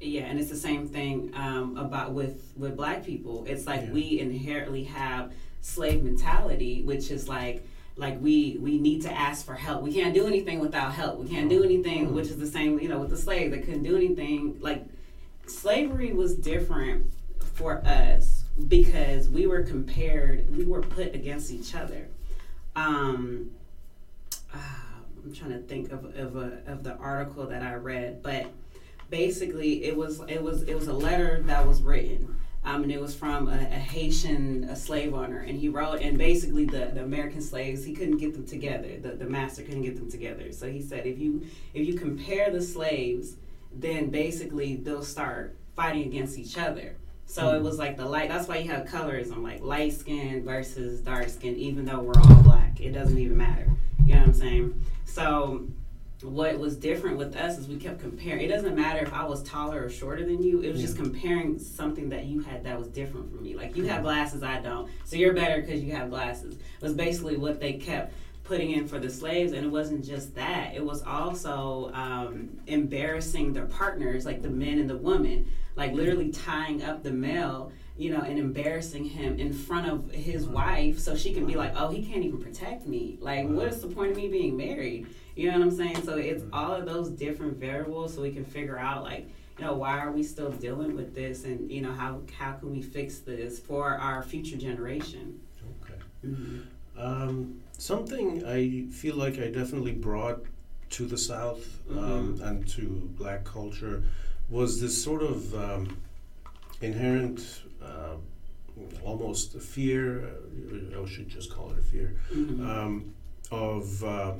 yeah, 0.00 0.22
and 0.22 0.38
it's 0.38 0.50
the 0.50 0.56
same 0.56 0.86
thing 0.86 1.32
um, 1.34 1.76
about 1.76 2.12
with 2.12 2.52
with 2.56 2.76
black 2.76 3.04
people. 3.04 3.44
It's 3.48 3.66
like 3.66 3.82
Yeah. 3.82 3.92
we 3.92 4.20
inherently 4.20 4.84
have 4.84 5.32
slave 5.60 6.02
mentality, 6.02 6.82
which 6.82 7.10
is 7.10 7.28
like 7.28 7.66
like 7.96 8.20
we 8.20 8.56
we 8.60 8.78
need 8.78 9.02
to 9.02 9.12
ask 9.12 9.46
for 9.46 9.54
help. 9.54 9.82
We 9.82 9.92
can't 9.92 10.14
do 10.14 10.26
anything 10.26 10.60
without 10.60 10.92
help. 10.92 11.18
We 11.18 11.28
can't 11.28 11.48
do 11.48 11.62
anything, 11.62 12.12
which 12.12 12.26
is 12.26 12.38
the 12.38 12.46
same 12.46 12.80
you 12.80 12.88
know 12.88 12.98
with 12.98 13.10
the 13.10 13.16
slave. 13.16 13.50
They 13.50 13.60
couldn't 13.60 13.84
do 13.84 13.96
anything. 13.96 14.58
Like 14.60 14.84
slavery 15.46 16.12
was 16.12 16.34
different 16.34 17.12
for 17.54 17.84
us 17.86 18.44
because 18.68 19.28
we 19.28 19.46
were 19.46 19.62
compared. 19.62 20.56
We 20.56 20.64
were 20.64 20.82
put 20.82 21.14
against 21.14 21.52
each 21.52 21.74
other. 21.74 22.08
Um, 22.74 23.52
ah, 24.52 24.84
I'm 25.24 25.32
trying 25.32 25.52
to 25.52 25.60
think 25.60 25.92
of 25.92 26.04
of, 26.16 26.36
a, 26.36 26.62
of 26.66 26.82
the 26.82 26.96
article 26.96 27.46
that 27.46 27.62
I 27.62 27.74
read, 27.74 28.22
but 28.22 28.46
basically 29.08 29.84
it 29.84 29.96
was 29.96 30.20
it 30.28 30.42
was 30.42 30.62
it 30.62 30.74
was 30.74 30.88
a 30.88 30.92
letter 30.92 31.42
that 31.46 31.66
was 31.66 31.82
written. 31.82 32.36
Um, 32.64 32.82
and 32.82 32.90
it 32.90 33.00
was 33.00 33.14
from 33.14 33.48
a, 33.48 33.52
a 33.52 33.78
Haitian 33.78 34.64
a 34.64 34.76
slave 34.76 35.12
owner, 35.12 35.40
and 35.40 35.58
he 35.58 35.68
wrote, 35.68 36.00
and 36.00 36.16
basically 36.16 36.64
the, 36.64 36.90
the 36.94 37.02
American 37.02 37.42
slaves, 37.42 37.84
he 37.84 37.92
couldn't 37.92 38.16
get 38.16 38.32
them 38.32 38.46
together. 38.46 38.98
The, 38.98 39.10
the 39.10 39.26
master 39.26 39.62
couldn't 39.62 39.82
get 39.82 39.96
them 39.96 40.10
together. 40.10 40.50
So 40.50 40.70
he 40.70 40.80
said, 40.80 41.06
if 41.06 41.18
you 41.18 41.46
if 41.74 41.86
you 41.86 41.94
compare 41.94 42.50
the 42.50 42.62
slaves, 42.62 43.36
then 43.72 44.08
basically 44.08 44.76
they'll 44.76 45.02
start 45.02 45.56
fighting 45.76 46.04
against 46.04 46.38
each 46.38 46.56
other. 46.56 46.96
So 47.26 47.54
it 47.54 47.62
was 47.62 47.78
like 47.78 47.96
the 47.96 48.06
light. 48.06 48.28
That's 48.28 48.48
why 48.48 48.58
you 48.58 48.70
have 48.70 48.86
colorism, 48.86 49.42
like 49.42 49.62
light 49.62 49.92
skin 49.92 50.44
versus 50.44 51.00
dark 51.00 51.28
skin. 51.28 51.56
Even 51.56 51.84
though 51.84 52.00
we're 52.00 52.20
all 52.20 52.42
black, 52.42 52.80
it 52.80 52.92
doesn't 52.92 53.18
even 53.18 53.36
matter. 53.36 53.68
You 54.06 54.14
know 54.14 54.20
what 54.20 54.28
I'm 54.28 54.34
saying? 54.34 54.84
So 55.04 55.66
what 56.24 56.58
was 56.58 56.76
different 56.76 57.18
with 57.18 57.36
us 57.36 57.58
is 57.58 57.68
we 57.68 57.76
kept 57.76 58.00
comparing. 58.00 58.40
It 58.40 58.48
doesn't 58.48 58.74
matter 58.74 59.00
if 59.00 59.12
I 59.12 59.24
was 59.24 59.42
taller 59.42 59.84
or 59.84 59.90
shorter 59.90 60.24
than 60.24 60.42
you. 60.42 60.60
It 60.62 60.72
was 60.72 60.80
just 60.80 60.96
comparing 60.96 61.58
something 61.58 62.08
that 62.08 62.24
you 62.24 62.40
had 62.40 62.64
that 62.64 62.78
was 62.78 62.88
different 62.88 63.30
from 63.30 63.42
me. 63.42 63.54
Like 63.54 63.76
you 63.76 63.84
have 63.84 64.02
glasses, 64.02 64.42
I 64.42 64.60
don't. 64.60 64.90
So 65.04 65.16
you're 65.16 65.34
better 65.34 65.60
because 65.60 65.82
you 65.82 65.92
have 65.92 66.10
glasses. 66.10 66.56
Was 66.80 66.94
basically 66.94 67.36
what 67.36 67.60
they 67.60 67.74
kept 67.74 68.14
putting 68.42 68.72
in 68.72 68.86
for 68.86 68.98
the 68.98 69.10
slaves, 69.10 69.52
and 69.52 69.64
it 69.64 69.68
wasn't 69.68 70.04
just 70.04 70.34
that. 70.34 70.72
It 70.74 70.84
was 70.84 71.02
also 71.02 71.90
um, 71.94 72.50
embarrassing 72.66 73.52
their 73.52 73.66
partners, 73.66 74.24
like 74.26 74.42
the 74.42 74.50
men 74.50 74.78
and 74.78 74.88
the 74.88 74.96
women, 74.96 75.50
like 75.76 75.92
literally 75.92 76.30
tying 76.30 76.82
up 76.82 77.02
the 77.02 77.12
male. 77.12 77.72
You 77.96 78.10
know, 78.10 78.22
and 78.22 78.40
embarrassing 78.40 79.04
him 79.04 79.38
in 79.38 79.52
front 79.52 79.88
of 79.88 80.10
his 80.10 80.48
wife 80.48 80.98
so 80.98 81.14
she 81.14 81.32
can 81.32 81.46
be 81.46 81.54
like, 81.54 81.74
oh, 81.76 81.90
he 81.90 82.04
can't 82.04 82.24
even 82.24 82.42
protect 82.42 82.88
me. 82.88 83.18
Like, 83.20 83.46
what 83.46 83.68
is 83.68 83.80
the 83.80 83.86
point 83.86 84.10
of 84.10 84.16
me 84.16 84.26
being 84.26 84.56
married? 84.56 85.06
You 85.36 85.50
know 85.50 85.58
what 85.58 85.62
I'm 85.68 85.70
saying? 85.70 86.02
So 86.04 86.16
it's 86.16 86.44
all 86.52 86.72
of 86.74 86.86
those 86.86 87.10
different 87.10 87.56
variables 87.56 88.14
so 88.14 88.22
we 88.22 88.30
can 88.30 88.44
figure 88.44 88.78
out 88.78 89.02
like, 89.02 89.28
you 89.58 89.64
know, 89.64 89.74
why 89.74 89.98
are 89.98 90.12
we 90.12 90.22
still 90.22 90.50
dealing 90.50 90.94
with 90.94 91.14
this 91.14 91.44
and 91.44 91.70
you 91.70 91.80
know 91.82 91.92
how 91.92 92.20
how 92.38 92.52
can 92.52 92.72
we 92.72 92.82
fix 92.82 93.18
this 93.18 93.58
for 93.58 93.94
our 93.96 94.22
future 94.22 94.56
generation? 94.56 95.40
Okay. 95.82 96.00
Mm-hmm. 96.26 96.60
Um, 97.00 97.60
something 97.78 98.44
I 98.46 98.86
feel 98.92 99.16
like 99.16 99.38
I 99.38 99.48
definitely 99.50 99.92
brought 99.92 100.44
to 100.90 101.06
the 101.06 101.18
South 101.18 101.80
um, 101.90 102.40
and 102.42 102.66
to 102.68 103.10
black 103.18 103.44
culture 103.44 104.04
was 104.48 104.80
this 104.80 105.02
sort 105.02 105.22
of 105.22 105.52
um, 105.54 105.96
inherent, 106.80 107.62
uh, 107.82 108.14
almost 109.02 109.54
a 109.54 109.60
fear, 109.60 110.28
uh, 110.94 111.02
I 111.02 111.06
should 111.06 111.28
just 111.28 111.52
call 111.52 111.72
it 111.72 111.78
a 111.78 111.82
fear, 111.82 112.16
Mm-hmm. 112.32 112.70
um, 112.70 113.14
of, 113.50 114.04
uh, 114.04 114.32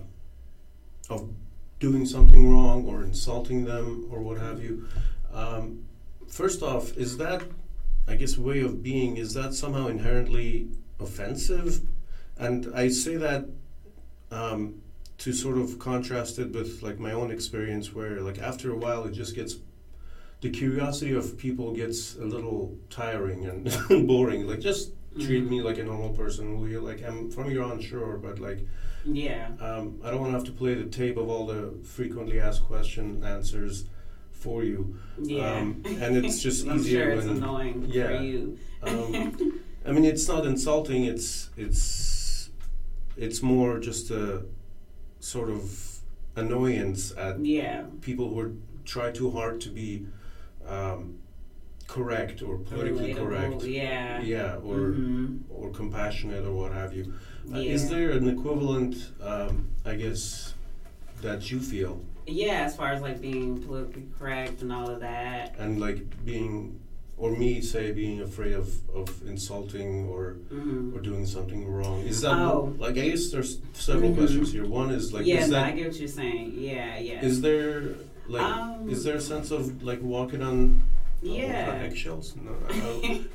of 1.10 1.30
doing 1.80 2.06
something 2.06 2.50
wrong 2.50 2.86
or 2.86 3.02
insulting 3.02 3.64
them 3.64 4.08
or 4.10 4.20
what 4.20 4.38
have 4.38 4.62
you. 4.62 4.86
Um, 5.32 5.84
first 6.28 6.62
off, 6.62 6.96
is 6.96 7.16
that 7.18 7.42
I 8.06 8.16
guess, 8.16 8.36
way 8.36 8.60
of 8.60 8.82
being, 8.82 9.16
is 9.16 9.34
that 9.34 9.54
somehow 9.54 9.86
inherently 9.86 10.68
offensive? 11.00 11.80
And 12.36 12.70
I 12.74 12.88
say 12.88 13.16
that 13.16 13.46
um, 14.30 14.82
to 15.18 15.32
sort 15.32 15.56
of 15.56 15.78
contrast 15.78 16.38
it 16.38 16.52
with 16.52 16.82
like 16.82 16.98
my 16.98 17.12
own 17.12 17.30
experience, 17.30 17.94
where 17.94 18.20
like 18.20 18.38
after 18.38 18.70
a 18.70 18.76
while 18.76 19.04
it 19.04 19.12
just 19.12 19.34
gets 19.34 19.56
the 20.42 20.50
curiosity 20.50 21.14
of 21.14 21.38
people 21.38 21.72
gets 21.72 22.16
a 22.16 22.24
little 22.24 22.76
tiring 22.90 23.46
and 23.46 23.74
boring. 24.06 24.46
Like 24.46 24.60
just 24.60 24.90
treat 25.18 25.44
Mhm. 25.44 25.50
me 25.50 25.62
like 25.62 25.78
a 25.78 25.84
normal 25.84 26.10
person. 26.10 26.58
Will 26.60 26.68
you 26.68 26.80
like 26.80 27.02
I'm 27.04 27.30
from 27.30 27.50
Iran, 27.50 27.80
sure, 27.80 28.16
but 28.18 28.38
like 28.40 28.66
Yeah. 29.04 29.48
um, 29.60 29.98
I 30.02 30.10
don't 30.10 30.20
want 30.20 30.32
to 30.32 30.38
have 30.38 30.44
to 30.46 30.52
play 30.52 30.74
the 30.74 30.86
tape 30.86 31.16
of 31.16 31.28
all 31.28 31.46
the 31.46 31.72
frequently 31.82 32.40
asked 32.40 32.64
question 32.64 33.22
answers 33.24 33.84
for 34.32 34.64
you. 34.64 34.96
Yeah. 35.22 35.52
Um, 35.60 35.82
and 36.00 36.16
it's 36.16 36.42
just 36.42 36.66
I'm 36.68 36.78
easier 36.78 37.04
sure 37.04 37.10
it's 37.12 37.26
when- 37.26 37.36
annoying 37.36 37.86
yeah. 37.88 38.06
for 38.18 38.22
you. 38.24 38.58
Um, 38.82 39.60
I 39.86 39.92
mean, 39.92 40.04
it's 40.04 40.26
not 40.28 40.46
insulting. 40.46 41.04
It's 41.04 41.50
it's 41.56 42.50
it's 43.16 43.42
more 43.42 43.78
just 43.78 44.10
a 44.10 44.42
sort 45.20 45.48
of 45.50 46.00
annoyance 46.36 47.12
at 47.16 47.38
yeah. 47.44 47.84
people 48.00 48.28
who 48.30 48.40
are, 48.40 48.52
try 48.84 49.10
too 49.12 49.30
hard 49.30 49.60
to 49.60 49.68
be 49.68 50.06
um, 50.66 51.18
correct 51.98 52.42
or 52.42 52.58
politically 52.58 53.14
correct. 53.14 53.62
Yeah. 53.62 54.20
Yeah, 54.20 54.56
or 54.68 54.78
Mhm. 54.98 55.38
or 55.48 55.70
compassionate 55.70 56.44
or 56.44 56.52
what 56.52 56.72
have 56.72 56.92
you. 56.98 57.04
Uh, 57.52 57.58
yeah. 57.58 57.72
Is 57.76 57.88
there 57.88 58.10
an 58.10 58.26
equivalent, 58.28 58.94
um, 59.22 59.68
I 59.84 59.94
guess, 60.02 60.54
that 61.22 61.40
you 61.50 61.60
feel 61.60 61.94
Yeah, 62.26 62.64
as 62.68 62.74
far 62.74 62.88
as 62.96 63.00
like 63.08 63.20
being 63.20 63.48
politically 63.66 64.06
correct 64.18 64.56
and 64.62 64.72
all 64.72 64.88
of 64.94 65.00
that. 65.00 65.54
and 65.58 65.72
like 65.86 66.00
being, 66.24 66.54
or 67.16 67.30
me 67.42 67.60
say 67.60 67.92
being 67.92 68.20
afraid 68.28 68.54
of, 68.62 68.68
of 69.00 69.06
insulting 69.34 69.90
or 70.12 70.22
hmm 70.50 70.92
or 70.94 71.00
doing 71.10 71.24
something 71.36 71.60
wrong? 71.76 71.98
Is 72.12 72.18
that 72.22 72.32
Oh. 72.34 72.74
like 72.84 72.96
I 73.02 73.06
guess 73.10 73.24
there's 73.34 73.52
several 73.72 74.10
Mhm. 74.10 74.16
questions 74.18 74.48
here. 74.56 74.66
One 74.66 74.90
is 74.98 75.12
like 75.16 75.26
yeah, 75.26 75.44
is 75.44 75.50
no, 75.50 75.58
I 75.58 75.62
that 75.66 75.76
get 75.76 75.86
what 75.90 75.98
you're 76.02 76.16
saying. 76.22 76.46
Yeah, 76.70 76.98
yeah. 77.08 77.24
is 77.28 77.36
there 77.46 77.72
like 78.36 78.42
Um, 78.42 78.88
is 78.94 79.04
there 79.04 79.16
a 79.16 79.26
sense 79.32 79.48
of 79.56 79.62
like 79.90 80.00
walking 80.02 80.42
on 80.50 80.82
yeah. 81.24 81.80
eggshells? 81.82 82.34
No, 82.36 82.52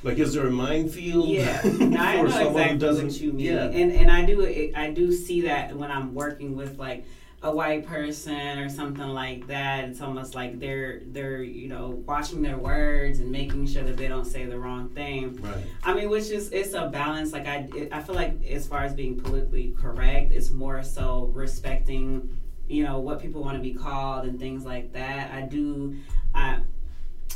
like 0.03 0.17
is 0.17 0.34
there 0.34 0.48
a 0.48 0.51
minefield? 0.51 1.27
Yeah, 1.27 1.62
no, 1.79 1.98
I 2.00 2.22
know 2.22 2.25
exactly 2.25 2.77
doesn't? 2.77 3.05
what 3.08 3.22
you 3.22 3.34
mean, 3.34 3.46
Yeah. 3.46 3.63
and 3.65 3.91
and 3.91 4.12
I 4.12 4.25
do 4.25 4.72
I 4.75 4.91
do 4.91 5.12
see 5.12 5.41
that 5.41 5.75
when 5.75 5.91
I'm 5.91 6.13
working 6.13 6.55
with 6.55 6.77
like 6.79 7.05
a 7.41 7.50
white 7.50 7.88
person 7.88 8.60
or 8.60 8.67
something 8.67 9.08
like 9.08 9.48
that. 9.48 9.86
It's 9.86 10.01
almost 10.01 10.36
like 10.36 10.60
they're 10.60 11.01
they're 11.05 11.41
you 11.41 11.69
know 11.69 12.03
watching 12.05 12.41
their 12.41 12.58
words 12.58 13.19
and 13.19 13.31
making 13.31 13.65
sure 13.67 13.84
that 13.84 13.96
they 13.96 14.10
don't 14.10 14.25
say 14.25 14.46
the 14.46 14.60
wrong 14.60 14.89
thing. 14.89 15.38
Right. 15.41 15.63
I 15.84 15.93
mean, 15.93 16.10
which 16.10 16.29
is 16.31 16.51
it's 16.51 16.74
a 16.74 16.88
balance. 16.88 17.31
Like 17.31 17.48
I, 17.48 17.69
it, 17.75 17.89
I 17.93 18.01
feel 18.01 18.15
like 18.15 18.43
as 18.46 18.67
far 18.67 18.84
as 18.84 18.93
being 18.93 19.19
politically 19.19 19.74
correct, 19.79 20.34
it's 20.34 20.51
more 20.51 20.84
so 20.84 21.31
respecting, 21.34 22.38
you 22.67 22.84
know, 22.84 23.00
what 23.00 23.22
people 23.22 23.41
want 23.41 23.55
to 23.55 23.63
be 23.63 23.74
called 23.74 24.25
and 24.25 24.38
things 24.38 24.65
like 24.65 24.91
that. 24.93 25.31
I 25.31 25.41
do, 25.43 25.96
I, 26.36 26.60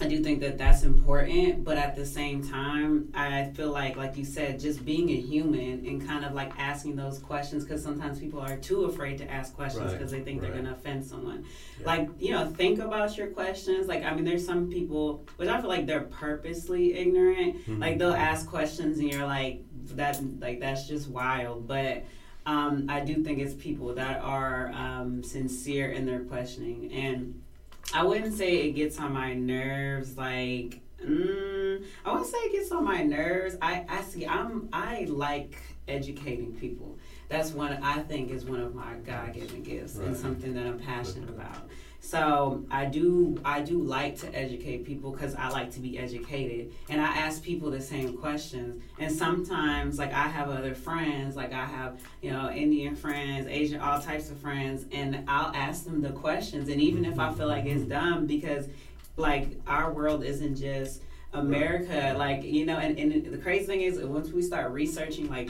I 0.03 0.07
do 0.07 0.21
think 0.21 0.41
that 0.41 0.57
that's 0.57 0.83
important. 0.83 1.63
But 1.63 1.77
at 1.77 1.95
the 1.95 2.05
same 2.05 2.45
time, 2.45 3.09
I 3.13 3.45
feel 3.55 3.71
like, 3.71 3.95
like 3.95 4.17
you 4.17 4.25
said, 4.25 4.59
just 4.59 4.83
being 4.83 5.09
a 5.09 5.15
human 5.15 5.85
and 5.85 6.05
kind 6.05 6.25
of 6.25 6.33
like 6.33 6.51
asking 6.59 6.97
those 6.97 7.19
questions 7.19 7.63
because 7.63 7.81
sometimes 7.81 8.19
people 8.19 8.41
are 8.41 8.57
too 8.57 8.83
afraid 8.85 9.17
to 9.19 9.31
ask 9.31 9.55
questions 9.55 9.85
Right, 9.85 9.93
because 9.97 10.11
they 10.11 10.19
think 10.21 10.41
right. 10.41 10.51
they're 10.51 10.61
gonna 10.61 10.73
offend 10.75 11.05
someone 11.05 11.45
Yeah. 11.79 11.85
like 11.87 12.09
you 12.19 12.31
know 12.31 12.47
think 12.47 12.79
about 12.79 13.17
your 13.17 13.27
questions 13.27 13.87
like 13.87 14.03
i 14.03 14.13
mean 14.13 14.23
there's 14.25 14.45
some 14.45 14.69
people 14.69 15.25
which 15.37 15.47
i 15.49 15.59
feel 15.59 15.69
like 15.69 15.85
they're 15.85 16.01
purposely 16.01 16.93
ignorant 16.93 17.65
Mhm. 17.65 17.79
like 17.79 17.97
they'll 17.97 18.13
ask 18.13 18.47
questions 18.49 18.99
and 18.99 19.11
you're 19.11 19.25
like 19.25 19.63
that 19.95 20.19
like 20.39 20.59
that's 20.59 20.87
just 20.87 21.09
wild 21.09 21.67
but 21.67 22.03
um, 22.45 22.87
i 22.89 22.99
do 22.99 23.23
think 23.23 23.39
it's 23.39 23.53
people 23.53 23.93
that 23.95 24.21
are 24.21 24.71
um, 24.73 25.23
sincere 25.23 25.91
in 25.91 26.05
their 26.05 26.21
questioning 26.25 26.91
and 26.91 27.41
i 27.93 28.03
wouldn't 28.03 28.35
say 28.35 28.67
it 28.67 28.73
gets 28.73 28.99
on 28.99 29.13
my 29.13 29.33
nerves 29.33 30.17
like 30.17 30.81
mm, 31.03 31.83
i 32.05 32.11
wouldn't 32.11 32.29
say 32.29 32.37
it 32.37 32.51
gets 32.51 32.71
on 32.71 32.83
my 32.83 33.03
nerves. 33.03 33.57
I 33.61 33.85
i 33.89 34.01
see 34.01 34.25
i'm 34.25 34.69
i 34.73 35.05
like 35.09 35.57
educating 35.87 36.53
people. 36.53 36.97
That's 37.29 37.51
one 37.51 37.73
I 37.83 37.99
think 37.99 38.31
is 38.31 38.45
one 38.45 38.61
of 38.61 38.75
my 38.75 38.93
God-given 39.05 39.63
gifts 39.63 39.97
and 39.97 40.15
something 40.15 40.53
that 40.53 40.65
I'm 40.65 40.79
passionate 40.79 41.29
about. 41.29 41.67
So 42.03 42.65
I 42.69 42.83
do 42.83 43.39
I 43.45 43.61
do 43.61 43.81
like 43.81 44.19
to 44.19 44.35
educate 44.35 44.83
people 44.83 45.11
because 45.11 45.35
I 45.35 45.47
like 45.47 45.71
to 45.71 45.79
be 45.79 45.97
educated, 45.97 46.73
and 46.89 46.99
I 46.99 47.05
ask 47.05 47.41
people 47.41 47.71
the 47.71 47.79
same 47.79 48.17
questions. 48.17 48.83
And 48.99 49.09
sometimes, 49.09 49.97
like 49.97 50.11
I 50.11 50.27
have 50.27 50.49
other 50.49 50.75
friends, 50.75 51.37
like 51.37 51.53
I 51.53 51.63
have 51.63 52.01
you 52.21 52.31
know 52.31 52.51
Indian 52.51 52.93
friends, 52.93 53.47
Asian, 53.47 53.79
all 53.79 54.01
types 54.01 54.29
of 54.29 54.37
friends, 54.37 54.85
and 54.91 55.23
I'll 55.29 55.55
ask 55.55 55.85
them 55.85 56.01
the 56.01 56.09
questions. 56.09 56.67
And 56.67 56.81
even 56.81 57.05
if 57.05 57.19
I 57.19 57.33
feel 57.33 57.47
like 57.47 57.65
it's 57.65 57.85
dumb, 57.85 58.27
because 58.27 58.67
like 59.15 59.57
our 59.65 59.93
world 59.93 60.25
isn't 60.25 60.57
just 60.57 61.01
America, 61.31 62.15
like 62.17 62.43
you 62.43 62.65
know, 62.65 62.79
and, 62.79 62.99
and 62.99 63.33
the 63.33 63.37
crazy 63.37 63.65
thing 63.65 63.81
is 63.81 63.97
once 63.99 64.29
we 64.29 64.41
start 64.41 64.73
researching 64.73 65.29
like 65.29 65.49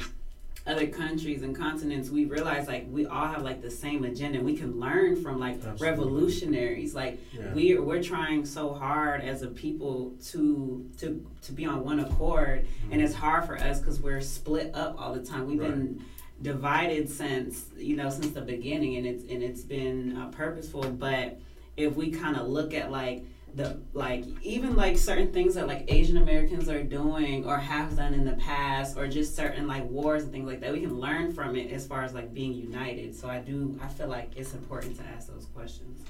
other 0.66 0.88
countries 0.88 1.42
and 1.44 1.54
continents, 1.56 2.10
we 2.10 2.24
realize 2.26 2.68
like 2.68 2.86
we 2.90 3.06
all 3.06 3.28
have 3.28 3.42
like 3.42 3.62
the 3.62 3.70
same 3.70 4.06
agenda. 4.06 4.40
We 4.42 4.56
can 4.56 4.80
learn 4.80 5.22
from 5.22 5.40
like 5.40 5.56
Absolutely. 5.56 5.88
revolutionaries. 5.90 6.96
Like 6.96 7.20
Yeah. 7.34 7.54
we 7.54 7.78
we're 7.78 8.02
trying 8.02 8.46
so 8.46 8.74
hard 8.74 9.22
as 9.22 9.42
a 9.42 9.48
people 9.48 10.14
to 10.32 10.90
to 11.00 11.26
to 11.42 11.52
be 11.52 11.66
on 11.66 11.84
one 11.84 12.00
accord, 12.00 12.66
and 12.92 13.02
it's 13.02 13.14
hard 13.14 13.46
for 13.46 13.58
us 13.58 13.80
because 13.80 14.00
we're 14.00 14.22
split 14.22 14.74
up 14.74 14.96
all 15.00 15.14
the 15.14 15.24
time. 15.24 15.48
We've 15.48 15.60
been 15.60 16.02
divided 16.42 17.10
since 17.10 17.66
you 17.78 17.96
know 17.98 18.10
since 18.10 18.28
the 18.32 18.42
beginning, 18.42 18.96
and 18.96 19.06
it's 19.06 19.24
and 19.30 19.44
it's 19.44 19.62
been 19.64 20.16
uh, 20.16 20.28
purposeful. 20.30 20.84
But 20.84 21.40
if 21.76 21.96
we 21.96 22.10
kind 22.12 22.38
of 22.38 22.48
look 22.48 22.74
at 22.74 22.90
like 22.90 23.26
the 23.56 23.80
like 23.94 24.24
even 24.42 24.76
like 24.76 24.98
certain 24.98 25.32
things 25.32 25.54
that 25.56 25.68
like 25.68 25.86
Asian 25.88 26.18
Americans 26.18 26.68
are 26.70 26.82
doing 26.84 27.46
or 27.46 27.58
have 27.58 27.96
done 27.96 28.14
in 28.14 28.26
the 28.26 28.34
past 28.34 28.98
or 28.98 29.08
just 29.08 29.36
certain 29.36 29.68
like 29.68 29.84
wars 29.90 30.24
and 30.24 30.32
things 30.32 30.48
like 30.48 30.60
that 30.62 30.72
we 30.74 30.80
can 30.82 31.00
learn 31.00 31.32
from 31.32 31.56
it 31.56 31.72
as 31.72 31.86
far 31.86 32.04
as 32.04 32.14
like 32.16 32.34
being 32.34 32.54
united 32.54 33.16
so 33.16 33.30
I 33.30 33.40
do 33.40 33.80
I 33.84 33.88
feel 33.90 34.08
like 34.08 34.32
it's 34.36 34.54
important 34.54 34.98
to 34.98 35.04
ask 35.16 35.28
those 35.28 35.46
questions 35.54 36.02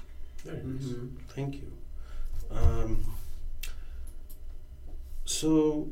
Very 0.42 0.56
nice. 0.62 0.84
Mhm. 0.84 1.10
Thank 1.34 1.54
you. 1.56 1.70
Um, 2.50 3.04
so, 5.24 5.88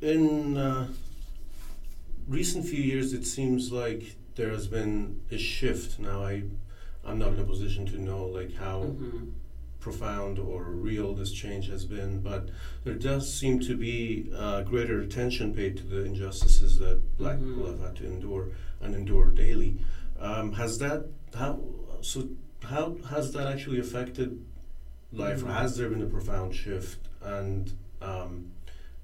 in 0.00 0.56
uh, 0.56 0.88
recent 2.26 2.64
few 2.66 2.82
years, 2.82 3.12
it 3.12 3.26
seems 3.26 3.70
like 3.70 4.16
there 4.36 4.50
has 4.50 4.66
been 4.66 5.20
a 5.30 5.36
shift. 5.38 5.98
Now, 5.98 6.22
I, 6.22 6.42
I'm 7.04 7.18
not 7.18 7.34
in 7.34 7.40
a 7.40 7.44
position 7.44 7.84
to 7.86 7.98
know 8.00 8.24
like 8.26 8.54
how 8.54 8.82
Mhm. 8.84 9.32
Profound 9.80 10.38
or 10.38 10.64
real 10.64 11.14
this 11.14 11.32
change 11.32 11.68
has 11.68 11.84
been, 11.84 12.20
but 12.20 12.48
there 12.84 12.94
does 12.94 13.32
seem 13.32 13.60
to 13.60 13.76
be 13.76 14.30
uh, 14.36 14.62
greater 14.62 15.00
attention 15.00 15.54
paid 15.54 15.76
to 15.76 15.84
the 15.84 16.04
injustices 16.04 16.78
that 16.78 17.00
Black 17.16 17.38
Mhm. 17.38 17.48
people 17.54 17.66
have 17.70 17.80
had 17.80 17.96
to 17.96 18.06
endure 18.06 18.48
and 18.80 18.94
endure 18.94 19.30
daily. 19.30 19.76
Um, 20.18 20.52
has 20.52 20.78
that 20.78 21.06
how 21.34 21.60
so 22.00 22.28
how 22.64 22.96
has 23.10 23.32
that 23.32 23.46
actually 23.46 23.78
affected 23.78 24.40
life? 25.12 25.42
Mhm. 25.42 25.54
has 25.54 25.76
there 25.76 25.88
been 25.88 26.02
a 26.02 26.06
profound 26.06 26.54
shift? 26.54 26.98
And 27.22 27.72
um, 28.02 28.52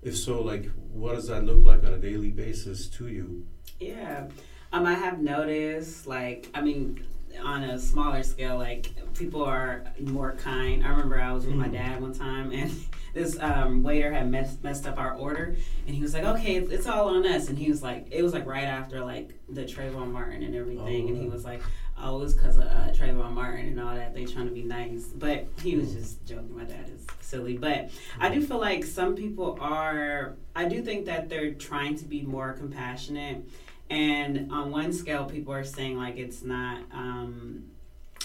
if 0.03 0.17
so, 0.17 0.43
like 0.43 0.69
what 0.93 1.15
does 1.15 1.29
that 1.29 1.45
look 1.45 1.65
like 1.65 1.85
on 1.85 1.93
a 1.95 1.99
daily 1.99 2.31
basis 2.31 2.89
to 2.89 3.09
you? 3.09 3.47
Yeah. 3.81 4.29
Um, 4.73 4.87
I 4.87 4.95
have 4.95 5.21
noticed, 5.21 6.07
like, 6.09 6.51
I 6.53 6.61
mean, 6.61 7.05
on 7.43 7.63
a 7.65 7.79
smaller 7.79 8.23
scale, 8.23 8.57
like, 8.59 8.91
people 9.15 9.43
are 9.43 9.85
more 10.01 10.33
kind. 10.33 10.85
I 10.85 10.89
remember 10.89 11.21
I 11.21 11.33
was 11.33 11.47
with 11.47 11.55
my 11.55 11.69
Mm. 11.69 11.73
dad 11.73 12.01
one 12.01 12.13
time, 12.15 12.51
and 12.53 12.71
this 13.15 13.39
um, 13.41 13.83
waiter 13.83 14.13
had 14.13 14.31
messed, 14.31 14.63
messed 14.65 14.87
up 14.87 14.99
our 14.99 15.15
order, 15.15 15.57
and 15.87 15.95
he 15.95 16.03
was 16.03 16.15
like, 16.15 16.25
okay, 16.25 16.57
it's, 16.57 16.71
it's 16.71 16.87
all 16.87 17.09
on 17.09 17.27
us. 17.27 17.49
And 17.49 17.59
he 17.59 17.71
was 17.71 17.83
like, 17.83 18.09
it 18.11 18.23
was 18.23 18.33
like 18.33 18.47
right 18.47 18.65
after, 18.65 19.05
like, 19.05 19.39
the 19.49 19.63
Trayvon 19.65 20.11
Martin 20.11 20.43
and 20.43 20.55
everything, 20.55 21.05
Oh, 21.07 21.09
and 21.09 21.17
he 21.17 21.29
was 21.29 21.45
like, 21.45 21.63
oh, 21.97 22.17
it 22.19 22.21
was 22.25 22.35
because 22.35 22.57
of 22.57 22.65
uh, 22.65 22.91
Trayvon 22.93 23.33
Martin 23.33 23.67
and 23.67 23.81
all 23.81 23.95
that. 23.95 24.15
They 24.15 24.25
trying 24.25 24.49
to 24.49 24.53
be 24.55 24.65
nice. 24.65 25.05
But 25.15 25.47
he 25.63 25.77
was 25.77 25.91
Mm. 25.91 25.99
just 25.99 26.25
joking. 26.27 26.57
My 26.57 26.65
dad 26.65 26.91
is 26.93 27.07
silly. 27.21 27.57
But 27.57 27.91
I 28.19 28.29
do 28.31 28.45
feel 28.45 28.59
like 28.61 28.85
some 28.85 29.15
people 29.15 29.57
are, 29.61 30.35
I 30.57 30.65
do 30.67 30.83
think 30.83 31.07
that 31.07 31.29
they're 31.29 31.53
trying 31.55 31.95
to 31.97 32.05
be 32.05 32.23
more 32.23 32.53
compassionate. 32.53 33.45
And 33.91 34.51
on 34.51 34.71
one 34.71 34.93
scale, 34.93 35.25
people 35.25 35.53
are 35.53 35.65
saying 35.65 35.97
like 35.97 36.17
it's 36.17 36.43
not 36.43 36.83
um, 36.93 37.65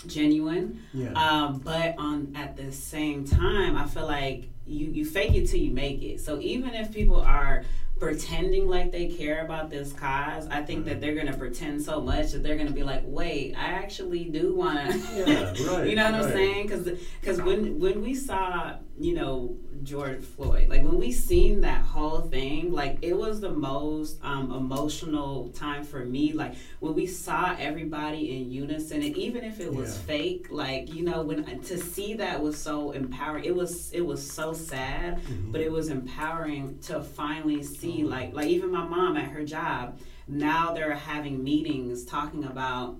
genuine. 0.07 0.81
Yeah. 0.93 1.11
Um, 1.13 1.59
but 1.59 1.95
on 1.97 2.33
at 2.35 2.55
the 2.55 2.71
same 2.71 3.25
time, 3.25 3.77
I 3.77 3.85
feel 3.85 4.05
like 4.05 4.49
you, 4.65 4.87
you 4.87 5.05
fake 5.05 5.33
it 5.35 5.47
till 5.47 5.59
you 5.59 5.71
make 5.71 6.01
it. 6.01 6.21
So 6.21 6.39
even 6.39 6.73
if 6.73 6.93
people 6.93 7.19
are 7.21 7.63
pretending 7.99 8.69
like 8.69 8.91
they 8.93 9.07
care 9.07 9.43
about 9.43 9.69
this 9.69 9.91
cause, 9.91 10.47
I 10.47 10.61
think 10.61 10.85
that 10.85 11.01
they're 11.01 11.15
gonna 11.15 11.35
pretend 11.35 11.81
so 11.81 11.99
much 11.99 12.31
that 12.31 12.43
they're 12.43 12.57
gonna 12.57 12.71
be 12.71 12.83
like, 12.83 13.03
wait, 13.05 13.55
I 13.55 13.65
actually 13.65 14.25
do 14.25 14.55
wanna. 14.55 14.97
Yeah, 15.13 15.53
right, 15.67 15.87
you 15.89 15.95
know 15.95 16.05
what 16.05 16.15
I'm 16.15 16.25
right. 16.25 16.33
saying? 16.33 16.67
Because 16.67 17.41
when 17.41 17.79
when 17.79 18.01
we 18.01 18.15
saw 18.15 18.75
you 18.99 19.13
know 19.13 19.55
George 19.83 20.21
Floyd. 20.21 20.67
Like 20.67 20.83
when 20.83 20.97
we 20.99 21.11
seen 21.13 21.61
that 21.61 21.81
whole 21.81 22.19
thing, 22.19 22.73
like 22.73 22.97
it 23.01 23.15
was 23.15 23.39
the 23.39 23.49
most 23.51 24.19
um, 24.23 24.51
emotional 24.51 25.49
time 25.49 25.85
for 25.85 26.03
me. 26.03 26.33
Like 26.33 26.55
when 26.81 26.93
we 26.93 27.07
saw 27.07 27.55
everybody 27.57 28.35
in 28.37 28.51
unison, 28.51 29.01
and 29.01 29.15
even 29.15 29.43
if 29.45 29.61
it 29.61 29.73
was 29.73 29.95
Yeah. 29.95 30.01
fake, 30.03 30.47
like 30.49 30.93
you 30.93 31.03
know, 31.03 31.21
when 31.21 31.43
to 31.61 31.77
see 31.77 32.15
that 32.15 32.43
was 32.43 32.57
so 32.57 32.91
empowering. 32.91 33.45
It 33.45 33.55
was 33.55 33.91
it 33.93 34.01
was 34.05 34.21
so 34.29 34.51
sad, 34.53 35.23
Mhm. 35.23 35.51
but 35.53 35.61
it 35.61 35.71
was 35.71 35.87
empowering 35.89 36.77
to 36.83 37.01
finally 37.01 37.63
see. 37.63 38.03
Like 38.03 38.33
like 38.33 38.47
even 38.47 38.69
my 38.71 38.83
mom 38.85 39.15
at 39.15 39.29
her 39.31 39.43
job 39.45 39.97
now 40.31 40.73
they're 40.75 40.93
having 40.93 41.43
meetings 41.43 42.05
talking 42.05 42.43
about 42.43 42.95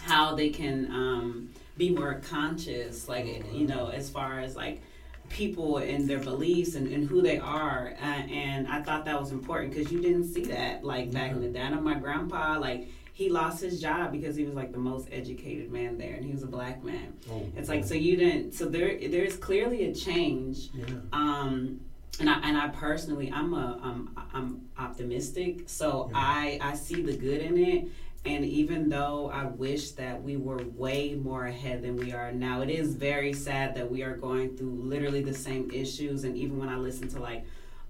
how 0.00 0.34
they 0.34 0.48
can 0.48 0.90
um, 0.90 1.48
be 1.76 1.90
more 1.90 2.20
conscious, 2.28 3.08
like 3.08 3.26
you 3.52 3.66
know, 3.66 3.88
as 3.88 4.08
far 4.10 4.40
as 4.40 4.56
like 4.56 4.80
people 5.28 5.78
and 5.78 6.08
their 6.08 6.18
beliefs 6.18 6.74
and, 6.74 6.86
and 6.92 7.08
who 7.08 7.22
they 7.22 7.38
are. 7.38 7.94
Uh, 8.00 8.04
and 8.04 8.68
I 8.68 8.82
thought 8.82 9.04
that 9.06 9.18
was 9.18 9.32
important 9.32 9.72
because 9.74 9.90
you 9.90 10.00
didn't 10.00 10.24
see 10.24 10.44
that 10.44 10.84
like 10.84 11.12
back 11.12 11.32
in 11.32 11.40
the 11.40 11.48
day. 11.48 11.60
I 11.62 11.70
know 11.70 11.80
my 11.80 11.94
grandpa, 11.94 12.58
like 12.58 12.88
he 13.12 13.28
lost 13.30 13.62
his 13.62 13.80
job 13.80 14.10
because 14.12 14.34
he 14.36 14.44
was 14.44 14.54
like 14.54 14.72
the 14.72 14.78
most 14.78 15.08
educated 15.12 15.70
man 15.70 15.98
there, 15.98 16.14
and 16.14 16.24
he 16.24 16.32
was 16.32 16.42
a 16.42 16.48
black 16.48 16.82
man. 16.82 17.14
Oh, 17.30 17.46
It's 17.56 17.68
like 17.68 17.84
so 17.84 17.94
you 17.94 18.16
didn't. 18.16 18.52
So 18.54 18.66
there 18.66 18.98
there's 19.08 19.36
clearly 19.36 19.84
a 19.84 19.94
change. 19.94 20.70
Yeah. 20.74 20.86
Um, 21.12 21.80
and 22.20 22.30
I 22.30 22.34
and 22.42 22.56
I 22.56 22.68
personally, 22.68 23.30
I'm 23.32 23.54
a 23.54 23.78
um, 23.82 24.16
I'm 24.32 24.62
optimistic, 24.78 25.64
so 25.66 26.08
Yeah. 26.12 26.18
I 26.18 26.58
I 26.60 26.74
see 26.74 27.02
the 27.02 27.16
good 27.16 27.40
in 27.40 27.56
it. 27.58 27.88
And 28.26 28.44
even 28.44 28.88
though 28.88 29.30
I 29.32 29.44
wish 29.44 29.90
that 29.92 30.22
we 30.22 30.36
were 30.36 30.62
way 30.74 31.14
more 31.14 31.44
ahead 31.46 31.82
than 31.82 31.96
we 31.96 32.12
are 32.12 32.32
now, 32.32 32.62
it 32.62 32.70
is 32.70 32.94
very 32.94 33.34
sad 33.34 33.74
that 33.74 33.90
we 33.90 34.02
are 34.02 34.16
going 34.16 34.56
through 34.56 34.70
literally 34.70 35.22
the 35.22 35.34
same 35.34 35.70
issues. 35.70 36.24
And 36.24 36.34
even 36.36 36.58
when 36.58 36.70
I 36.70 36.76
listen 36.76 37.08
to 37.08 37.20
like 37.20 37.44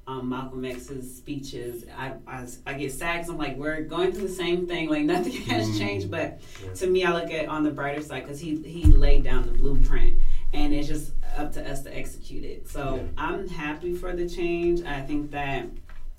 um, 0.08 0.28
Malcolm 0.28 0.64
X's 0.64 1.16
speeches, 1.16 1.84
I, 1.96 2.14
I, 2.26 2.46
I 2.66 2.74
get 2.74 2.92
sad 2.92 3.18
because 3.18 3.28
I'm 3.30 3.38
like, 3.38 3.56
we're 3.56 3.82
going 3.82 4.10
through 4.12 4.26
the 4.26 4.34
same 4.34 4.66
thing. 4.66 4.88
Like 4.88 5.04
nothing 5.04 5.32
has 5.52 5.68
Mm. 5.68 5.78
changed. 5.78 6.10
But 6.10 6.40
Yeah. 6.64 6.72
to 6.74 6.86
me, 6.88 7.04
I 7.04 7.12
look 7.12 7.30
at 7.30 7.46
on 7.48 7.62
the 7.62 7.70
brighter 7.70 8.02
side 8.02 8.24
because 8.24 8.40
he 8.40 8.56
he 8.62 8.84
laid 8.86 9.22
down 9.22 9.46
the 9.46 9.52
blueprint, 9.56 10.18
and 10.52 10.74
it's 10.74 10.88
just 10.88 11.12
up 11.36 11.52
to 11.52 11.70
us 11.70 11.82
to 11.82 11.96
execute 11.96 12.44
it. 12.44 12.68
So 12.68 12.96
Yeah. 12.96 13.02
I'm 13.16 13.46
happy 13.48 13.94
for 13.94 14.12
the 14.14 14.28
change. 14.28 14.82
I 14.82 15.00
think 15.02 15.30
that 15.30 15.66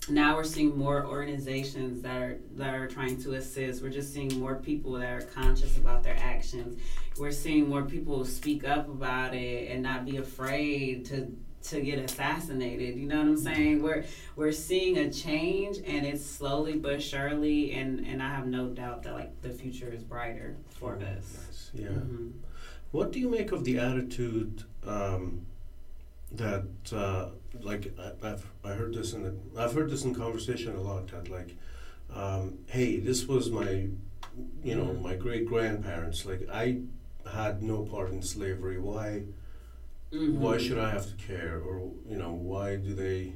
now 0.08 0.36
we're 0.36 0.44
seeing 0.44 0.76
more 0.76 1.04
organizations 1.04 2.02
that 2.02 2.16
are 2.22 2.38
that 2.54 2.74
are 2.74 2.86
trying 2.86 3.20
to 3.22 3.34
assist. 3.34 3.82
We're 3.82 3.90
just 3.90 4.12
seeing 4.14 4.38
more 4.38 4.54
people 4.56 4.92
that 4.92 5.10
are 5.10 5.22
conscious 5.22 5.76
about 5.76 6.02
their 6.02 6.16
actions. 6.16 6.80
We're 7.18 7.32
seeing 7.32 7.68
more 7.68 7.82
people 7.82 8.24
speak 8.24 8.66
up 8.66 8.88
about 8.88 9.34
it 9.34 9.70
and 9.70 9.82
not 9.82 10.04
be 10.04 10.16
afraid 10.18 11.06
to 11.06 11.34
to 11.70 11.80
get 11.80 11.98
assassinated. 11.98 12.96
You 12.96 13.06
know 13.08 13.18
what 13.18 13.26
I'm 13.26 13.36
saying? 13.36 13.82
We're 13.82 14.04
we're 14.36 14.52
seeing 14.52 14.98
a 14.98 15.10
change 15.10 15.78
and 15.78 16.06
it's 16.06 16.24
slowly 16.24 16.74
but 16.74 17.02
surely 17.02 17.72
and 17.72 18.06
and 18.06 18.22
I 18.22 18.28
have 18.28 18.46
no 18.46 18.68
doubt 18.68 19.02
that 19.04 19.14
like 19.14 19.42
the 19.42 19.50
future 19.50 19.90
is 19.92 20.04
brighter 20.04 20.56
for 20.70 20.96
us. 20.96 21.02
Nice. 21.46 21.70
Yeah. 21.74 21.88
Mhm. 21.88 22.32
What 22.92 23.10
do 23.12 23.18
you 23.18 23.28
make 23.28 23.50
of 23.52 23.64
the 23.64 23.78
attitude 23.78 24.62
um, 24.86 25.46
that, 26.38 26.66
uh, 26.92 27.30
like, 27.60 27.92
I, 27.98 28.28
I've 28.28 28.46
I 28.64 28.70
heard 28.70 28.94
this 28.94 29.12
in 29.12 29.22
the, 29.22 29.34
I've 29.60 29.74
heard 29.74 29.90
this 29.90 30.04
in 30.04 30.14
conversation 30.14 30.74
a 30.76 30.80
lot. 30.80 31.08
That 31.08 31.28
like, 31.30 31.56
um, 32.14 32.58
hey, 32.66 32.98
this 32.98 33.26
was 33.26 33.50
my, 33.50 33.88
you 34.64 34.74
know, 34.74 34.86
Mhm. 34.86 35.02
my 35.02 35.14
great 35.16 35.46
grandparents. 35.46 36.24
Like, 36.26 36.48
I 36.52 36.82
had 37.30 37.62
no 37.62 37.82
part 37.84 38.10
in 38.10 38.22
slavery. 38.22 38.78
Why? 38.78 39.24
Why 40.10 40.56
Mhm. 40.56 40.60
should 40.60 40.78
I 40.78 40.90
have 40.90 41.06
to 41.08 41.16
care? 41.16 41.58
Or 41.60 41.90
you 42.08 42.16
know, 42.16 42.32
why 42.32 42.76
do 42.76 42.94
they? 42.94 43.34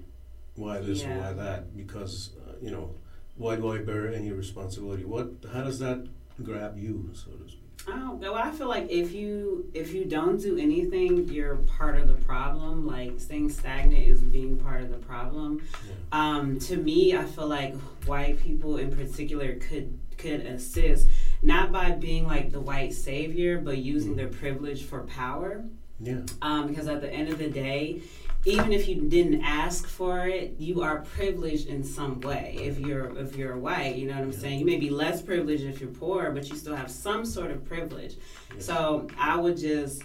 Why 0.57 0.81
this 0.81 1.03
or 1.05 1.09
Yeah. 1.09 1.19
why 1.21 1.33
that? 1.33 1.77
Because 1.77 2.31
uh, 2.47 2.55
you 2.63 2.71
know, 2.71 2.95
why 3.37 3.57
do 3.57 3.69
I 3.73 3.79
bear 3.79 4.13
any 4.13 4.31
responsibility? 4.31 5.05
What? 5.05 5.29
How 5.53 5.63
does 5.63 5.79
that 5.81 6.07
grab 6.43 6.79
you, 6.79 7.11
so 7.13 7.31
to 7.33 7.49
speak? 7.49 7.60
Oh, 7.89 8.15
well, 8.21 8.35
I 8.35 8.51
feel 8.51 8.69
like 8.69 8.91
if 8.91 9.13
you 9.13 9.71
if 9.75 9.93
you 9.93 10.05
don't 10.05 10.41
do 10.41 10.59
anything, 10.59 11.29
you're 11.29 11.57
part 11.57 11.97
of 11.99 12.09
the 12.09 12.15
problem. 12.15 12.87
Like 12.87 13.19
staying 13.19 13.51
stagnant 13.51 14.07
is 14.07 14.21
being 14.21 14.59
part 14.59 14.83
of 14.83 14.91
the 14.91 14.99
problem. 14.99 15.63
Yeah. 15.87 15.95
Um, 16.13 16.59
to 16.61 16.77
me, 16.77 17.17
I 17.17 17.25
feel 17.25 17.47
like 17.47 17.75
white 18.07 18.41
people 18.43 18.77
in 18.77 18.95
particular 18.95 19.55
could 19.57 19.99
could 20.19 20.41
assist 20.43 21.09
not 21.43 21.73
by 21.73 21.93
being 21.93 22.27
like 22.27 22.53
the 22.53 22.61
white 22.61 22.93
savior, 22.93 23.59
but 23.59 23.79
using 23.79 24.17
their 24.17 24.29
privilege 24.29 24.85
for 24.85 25.01
power. 25.05 25.65
Yeah. 25.99 26.21
Um, 26.43 26.67
because 26.69 26.89
at 26.89 27.01
the 27.01 27.13
end 27.13 27.29
of 27.29 27.39
the 27.39 27.49
day, 27.49 28.03
even 28.47 28.73
if 28.73 28.89
you 28.89 29.03
didn't 29.03 29.43
ask 29.43 29.87
for 29.87 30.27
it, 30.27 30.55
you 30.59 30.81
are 30.83 31.03
privileged 31.03 31.67
in 31.67 31.85
some 31.85 32.21
way. 32.21 32.57
If 32.59 32.79
you're 32.79 33.17
if 33.19 33.37
you're 33.37 33.57
white, 33.59 33.97
you 33.97 34.09
know 34.09 34.15
what 34.15 34.23
I'm 34.23 34.33
saying. 34.33 34.59
You 34.59 34.65
may 34.65 34.79
be 34.79 34.89
less 34.89 35.21
privileged 35.21 35.65
if 35.65 35.81
you're 35.81 35.91
poor, 35.91 36.31
but 36.31 36.49
you 36.49 36.57
still 36.57 36.75
have 36.75 36.91
some 36.91 37.25
sort 37.25 37.51
of 37.51 37.65
privilege. 37.65 38.17
Yeah. 38.55 38.61
So 38.61 39.09
I 39.19 39.37
would 39.37 39.59
just, 39.59 40.05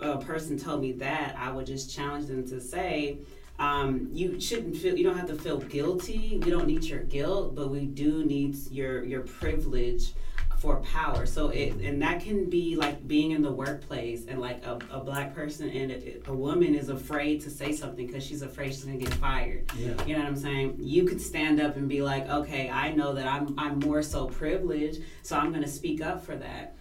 a 0.00 0.18
person 0.18 0.58
told 0.58 0.80
me 0.80 0.92
that 0.92 1.36
I 1.38 1.52
would 1.52 1.66
just 1.66 1.94
challenge 1.94 2.26
them 2.26 2.46
to 2.48 2.60
say. 2.60 3.18
Um, 3.60 4.08
you 4.12 4.40
shouldn't 4.40 4.76
feel. 4.76 4.96
You 4.96 5.04
don't 5.04 5.16
have 5.16 5.28
to 5.28 5.34
feel 5.34 5.58
guilty. 5.58 6.40
We 6.42 6.50
don't 6.50 6.66
need 6.66 6.84
your 6.84 7.02
guilt, 7.02 7.54
but 7.54 7.70
we 7.70 7.86
do 7.86 8.24
need 8.24 8.56
your 8.70 9.04
your 9.04 9.22
privilege 9.22 10.14
for 10.58 10.76
power. 10.80 11.24
So 11.24 11.50
it 11.50 11.74
and 11.74 12.02
that 12.02 12.20
can 12.20 12.50
be 12.50 12.76
like 12.76 13.06
being 13.06 13.30
in 13.30 13.42
the 13.42 13.50
workplace 13.50 14.26
and 14.26 14.40
like 14.40 14.64
a, 14.66 14.78
a 14.90 15.00
black 15.00 15.34
person 15.34 15.68
and 15.70 15.92
a, 15.92 16.30
a 16.30 16.34
woman 16.34 16.74
is 16.74 16.88
afraid 16.88 17.40
to 17.42 17.50
say 17.50 17.72
something 17.72 18.06
because 18.06 18.24
she's 18.24 18.42
afraid 18.42 18.74
she's 18.74 18.84
gonna 18.84 18.98
get 18.98 19.14
fired. 19.14 19.70
Yeah. 19.76 19.94
You 20.04 20.14
know 20.14 20.20
what 20.20 20.28
I'm 20.28 20.36
saying? 20.36 20.76
You 20.80 21.04
could 21.04 21.20
stand 21.20 21.60
up 21.60 21.76
and 21.76 21.88
be 21.88 22.02
like, 22.02 22.28
okay, 22.28 22.68
I 22.68 22.92
know 22.92 23.14
that 23.14 23.26
I'm 23.26 23.58
I'm 23.58 23.78
more 23.78 24.02
so 24.02 24.26
privileged, 24.26 25.02
so 25.22 25.36
I'm 25.36 25.52
gonna 25.52 25.68
speak 25.68 26.02
up 26.02 26.24
for 26.24 26.36
that. 26.36 26.74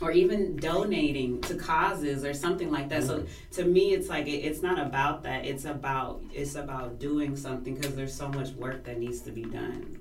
Or 0.00 0.12
even 0.12 0.54
donating 0.54 1.40
to 1.42 1.56
causes 1.56 2.24
or 2.24 2.32
something 2.32 2.70
like 2.70 2.88
that. 2.90 3.02
So 3.02 3.18
mm-hmm. 3.18 3.52
to 3.52 3.64
me, 3.64 3.94
it's 3.94 4.08
like 4.08 4.26
it, 4.26 4.44
it's 4.44 4.62
not 4.62 4.78
about 4.78 5.24
that. 5.24 5.44
It's 5.44 5.64
about 5.64 6.22
it's 6.32 6.54
about 6.54 6.98
doing 6.98 7.36
something 7.36 7.74
because 7.74 7.94
there's 7.94 8.14
so 8.14 8.28
much 8.28 8.50
work 8.50 8.84
that 8.84 8.98
needs 8.98 9.20
to 9.22 9.32
be 9.32 9.42
done. 9.42 9.98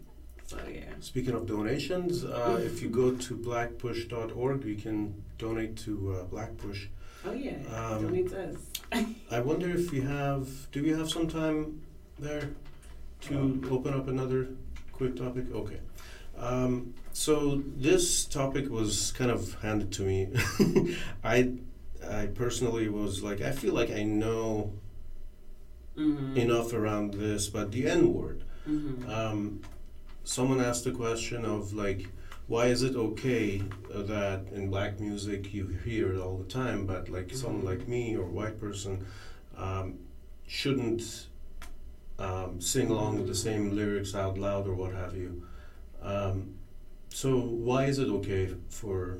So 0.47 0.57
yeah. 0.71 0.83
Speaking 1.01 1.33
of 1.35 1.45
donations, 1.45 2.23
uh, 2.23 2.57
if 2.63 2.81
you 2.81 2.89
go 2.89 3.11
to 3.11 3.35
blackpush.org, 3.35 4.63
you 4.63 4.75
can 4.75 5.13
donate 5.37 5.75
to 5.79 6.15
uh, 6.15 6.23
Blackpush. 6.33 6.87
Oh 7.25 7.33
yeah. 7.33 7.57
Um, 7.75 8.03
Donate 8.03 8.29
to 8.29 8.49
us. 8.49 9.05
I 9.31 9.39
wonder 9.41 9.69
if 9.69 9.91
we 9.91 9.99
have, 10.01 10.47
do 10.71 10.81
we 10.81 10.89
have 10.91 11.09
some 11.09 11.27
time 11.27 11.81
there 12.17 12.49
to 13.21 13.61
open 13.69 13.93
up 13.93 14.07
another 14.07 14.47
quick 14.93 15.17
topic? 15.17 15.45
Okay. 15.53 15.79
Um, 16.37 16.93
so 17.11 17.61
this 17.75 18.23
topic 18.23 18.69
was 18.69 19.11
kind 19.17 19.29
of 19.29 19.55
handed 19.61 19.91
to 19.93 20.03
me. 20.03 20.29
I, 21.25 21.51
I 22.09 22.27
personally 22.27 22.87
was 22.87 23.21
like, 23.21 23.41
I 23.41 23.51
feel 23.51 23.73
like 23.73 23.91
I 23.91 24.03
know 24.03 24.71
Mm-hmm. 25.97 26.37
enough 26.37 26.73
around 26.73 27.15
this, 27.15 27.47
but 27.47 27.71
the 27.71 27.89
N 27.89 28.13
word. 28.13 28.43
Mm-hmm. 28.69 29.09
Um, 29.09 29.61
someone 30.27 30.59
asked 30.59 30.83
the 30.83 30.91
question 30.91 31.45
of 31.45 31.73
like, 31.73 32.09
why 32.47 32.65
is 32.67 32.83
it 32.83 32.95
okay 32.95 33.61
uh, 33.93 34.01
that 34.03 34.41
in 34.53 34.69
black 34.69 34.99
music 34.99 35.53
you 35.53 35.67
hear 35.85 36.11
it 36.13 36.19
all 36.19 36.37
the 36.37 36.45
time, 36.45 36.85
but 36.85 37.07
like 37.09 37.33
someone 37.33 37.61
Mhm. 37.63 37.65
like 37.79 37.87
me 37.87 38.15
or 38.15 38.25
white 38.25 38.59
person 38.59 39.05
um, 39.55 39.97
shouldn't 40.45 41.27
um, 42.19 42.59
sing 42.59 42.89
along 42.89 43.17
with 43.17 43.27
the 43.27 43.35
same 43.35 43.75
lyrics 43.75 44.13
out 44.15 44.37
loud 44.37 44.67
or 44.67 44.73
what 44.73 44.93
have 44.93 45.15
you? 45.15 45.43
Um, 46.01 46.55
so 47.09 47.39
why 47.39 47.85
is 47.85 47.97
it 47.99 48.09
okay 48.09 48.53
for 48.69 49.19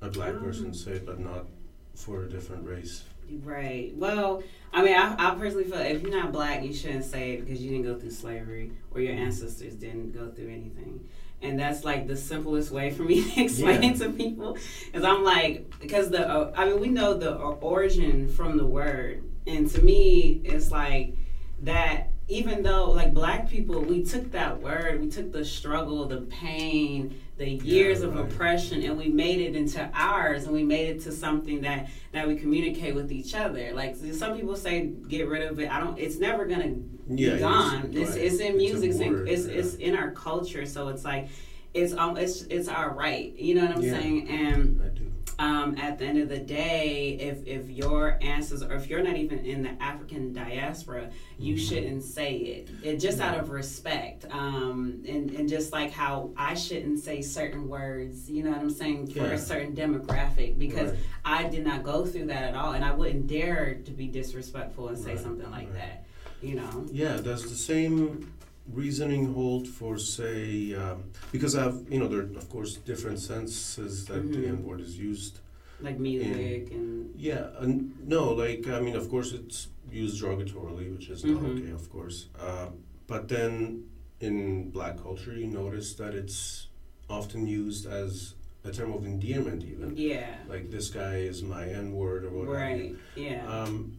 a 0.00 0.08
black 0.08 0.34
person 0.38 0.72
to 0.72 0.78
say 0.78 0.92
it, 0.92 1.06
but 1.06 1.18
not 1.20 1.46
for 1.94 2.24
a 2.24 2.28
different 2.28 2.66
race? 2.66 3.04
Right. 3.42 3.92
Well, 3.96 4.42
I 4.72 4.82
mean, 4.82 4.94
I, 4.96 5.14
I 5.18 5.34
personally 5.34 5.64
feel 5.64 5.78
if 5.78 6.02
you're 6.02 6.10
not 6.10 6.32
black, 6.32 6.62
you 6.62 6.72
shouldn't 6.72 7.04
say 7.04 7.32
it 7.32 7.44
because 7.44 7.60
you 7.60 7.70
didn't 7.70 7.84
go 7.84 7.98
through 7.98 8.10
slavery 8.10 8.72
or 8.90 9.00
your 9.00 9.14
ancestors 9.14 9.74
didn't 9.74 10.12
go 10.12 10.30
through 10.30 10.48
anything. 10.48 11.08
And 11.42 11.58
that's 11.58 11.84
like 11.84 12.06
the 12.06 12.16
simplest 12.16 12.70
way 12.70 12.90
for 12.90 13.02
me 13.02 13.22
to 13.34 13.42
explain 13.44 13.82
Yeah. 13.82 13.92
to 13.94 14.10
people. 14.10 14.56
Because 14.86 15.04
I'm 15.04 15.24
like, 15.24 15.78
because 15.80 16.10
the, 16.10 16.28
uh, 16.28 16.52
I 16.56 16.66
mean, 16.66 16.80
we 16.80 16.88
know 16.88 17.14
the 17.14 17.34
origin 17.34 18.28
from 18.28 18.56
the 18.56 18.66
word. 18.66 19.22
And 19.46 19.68
to 19.70 19.82
me, 19.82 20.40
it's 20.44 20.70
like 20.70 21.14
that 21.62 22.08
even 22.28 22.62
though, 22.62 22.90
like, 22.90 23.12
black 23.12 23.50
people, 23.50 23.80
we 23.82 24.02
took 24.02 24.32
that 24.32 24.62
word, 24.62 24.98
we 25.02 25.10
took 25.10 25.30
the 25.30 25.44
struggle, 25.44 26.06
the 26.06 26.22
pain, 26.22 27.20
the 27.36 27.48
years 27.48 28.02
of 28.02 28.14
right. 28.14 28.24
oppression, 28.24 28.82
and 28.82 28.96
we 28.96 29.08
made 29.08 29.40
it 29.40 29.56
into 29.56 29.90
ours 29.92 30.44
and 30.44 30.52
we 30.52 30.62
made 30.62 30.96
it 30.96 31.02
to 31.02 31.12
something 31.12 31.62
that 31.62 31.88
that 32.12 32.28
we 32.28 32.36
communicate 32.36 32.94
with 32.94 33.10
each 33.10 33.34
other. 33.34 33.72
Like 33.72 33.96
some 34.12 34.36
people 34.36 34.54
say, 34.56 34.86
get 35.08 35.26
rid 35.28 35.42
of 35.42 35.58
it. 35.58 35.70
I 35.70 35.80
don't. 35.80 35.98
It's 35.98 36.18
never 36.18 36.44
gonna 36.46 36.74
Yeah, 37.08 37.34
be 37.34 37.38
gone. 37.40 37.90
It's, 37.92 38.10
right. 38.12 38.20
it's 38.20 38.38
in 38.38 38.56
music. 38.56 38.90
It's, 38.90 39.00
in, 39.00 39.12
word, 39.12 39.28
it's, 39.28 39.46
yeah. 39.46 39.54
it's 39.54 39.74
in 39.74 39.96
our 39.96 40.12
culture. 40.12 40.64
So 40.64 40.88
it's 40.88 41.04
like, 41.04 41.28
it's 41.72 41.92
um, 41.92 42.16
it's 42.16 42.42
it's 42.42 42.68
our 42.68 42.94
right. 42.94 43.34
You 43.36 43.56
know 43.56 43.66
what 43.66 43.76
I'm 43.78 43.82
Yeah. 43.82 43.92
saying? 43.98 44.28
And 44.28 44.80
I 44.82 44.88
do. 44.96 45.10
Um, 45.38 45.76
at 45.78 45.98
the 45.98 46.04
end 46.04 46.18
of 46.18 46.28
the 46.28 46.38
day, 46.38 47.16
if 47.20 47.46
if 47.46 47.68
your 47.68 48.18
ancestors 48.20 48.62
or 48.62 48.74
if 48.74 48.88
you're 48.88 49.02
not 49.02 49.16
even 49.16 49.40
in 49.40 49.62
the 49.62 49.82
African 49.82 50.32
diaspora, 50.32 51.10
you 51.38 51.54
mm-hmm. 51.54 51.64
shouldn't 51.64 52.02
say 52.02 52.36
it. 52.36 52.70
It 52.82 52.98
just 52.98 53.20
out 53.20 53.38
of 53.38 53.50
respect, 53.50 54.26
um, 54.30 55.02
and 55.08 55.30
and 55.30 55.48
just 55.48 55.72
like 55.72 55.90
how 55.92 56.30
I 56.36 56.54
shouldn't 56.54 57.00
say 57.00 57.22
certain 57.22 57.68
words. 57.68 58.30
You 58.30 58.44
know 58.44 58.50
what 58.50 58.60
I'm 58.60 58.70
saying 58.70 59.08
for 59.08 59.20
yeah. 59.20 59.32
a 59.32 59.38
certain 59.38 59.74
demographic 59.74 60.58
because 60.58 60.90
right. 60.90 61.00
I 61.24 61.48
did 61.48 61.64
not 61.64 61.82
go 61.82 62.04
through 62.04 62.26
that 62.26 62.44
at 62.44 62.54
all, 62.54 62.72
and 62.72 62.84
I 62.84 62.92
wouldn't 62.92 63.26
dare 63.26 63.74
to 63.84 63.90
be 63.90 64.06
disrespectful 64.06 64.88
and 64.88 64.98
say 64.98 65.14
right. 65.14 65.20
something 65.20 65.50
like 65.50 65.68
right. 65.68 65.74
that. 65.74 66.06
You 66.42 66.56
know. 66.56 66.86
Yeah, 66.92 67.16
does 67.16 67.48
the 67.48 67.54
same 67.54 68.33
reasoning 68.72 69.34
hold 69.34 69.68
for 69.68 69.98
say 69.98 70.74
um, 70.74 71.04
because 71.32 71.54
I've 71.54 71.84
you 71.90 71.98
know 71.98 72.08
there 72.08 72.20
are 72.20 72.36
of 72.36 72.48
course 72.48 72.76
different 72.76 73.18
senses 73.18 74.06
that 74.06 74.22
mm-hmm. 74.22 74.40
the 74.40 74.48
N 74.48 74.64
word 74.64 74.80
is 74.80 74.98
used 74.98 75.40
like 75.80 75.98
music 75.98 76.70
in, 76.70 76.78
and 76.78 77.14
yeah 77.16 77.48
and 77.58 77.92
no 78.08 78.32
like 78.32 78.66
I 78.68 78.80
mean 78.80 78.96
of 78.96 79.10
course 79.10 79.32
it's 79.32 79.68
used 79.90 80.22
derogatorily 80.22 80.92
which 80.96 81.08
is 81.08 81.24
not 81.24 81.42
mm-hmm. 81.42 81.58
okay 81.58 81.70
of 81.72 81.90
course. 81.90 82.26
Uh, 82.40 82.68
but 83.06 83.28
then 83.28 83.84
in 84.20 84.70
black 84.70 84.96
culture 85.02 85.34
you 85.34 85.46
notice 85.46 85.94
that 85.94 86.14
it's 86.14 86.68
often 87.10 87.46
used 87.46 87.86
as 87.86 88.34
a 88.64 88.72
term 88.72 88.94
of 88.94 89.04
endearment 89.04 89.62
even. 89.62 89.94
Yeah. 89.94 90.36
Like 90.48 90.70
this 90.70 90.88
guy 90.88 91.16
is 91.16 91.42
my 91.42 91.68
N 91.68 91.92
word 91.92 92.24
or 92.24 92.30
whatever 92.30 92.56
right 92.56 92.94
yeah. 93.14 93.46
Um, 93.46 93.98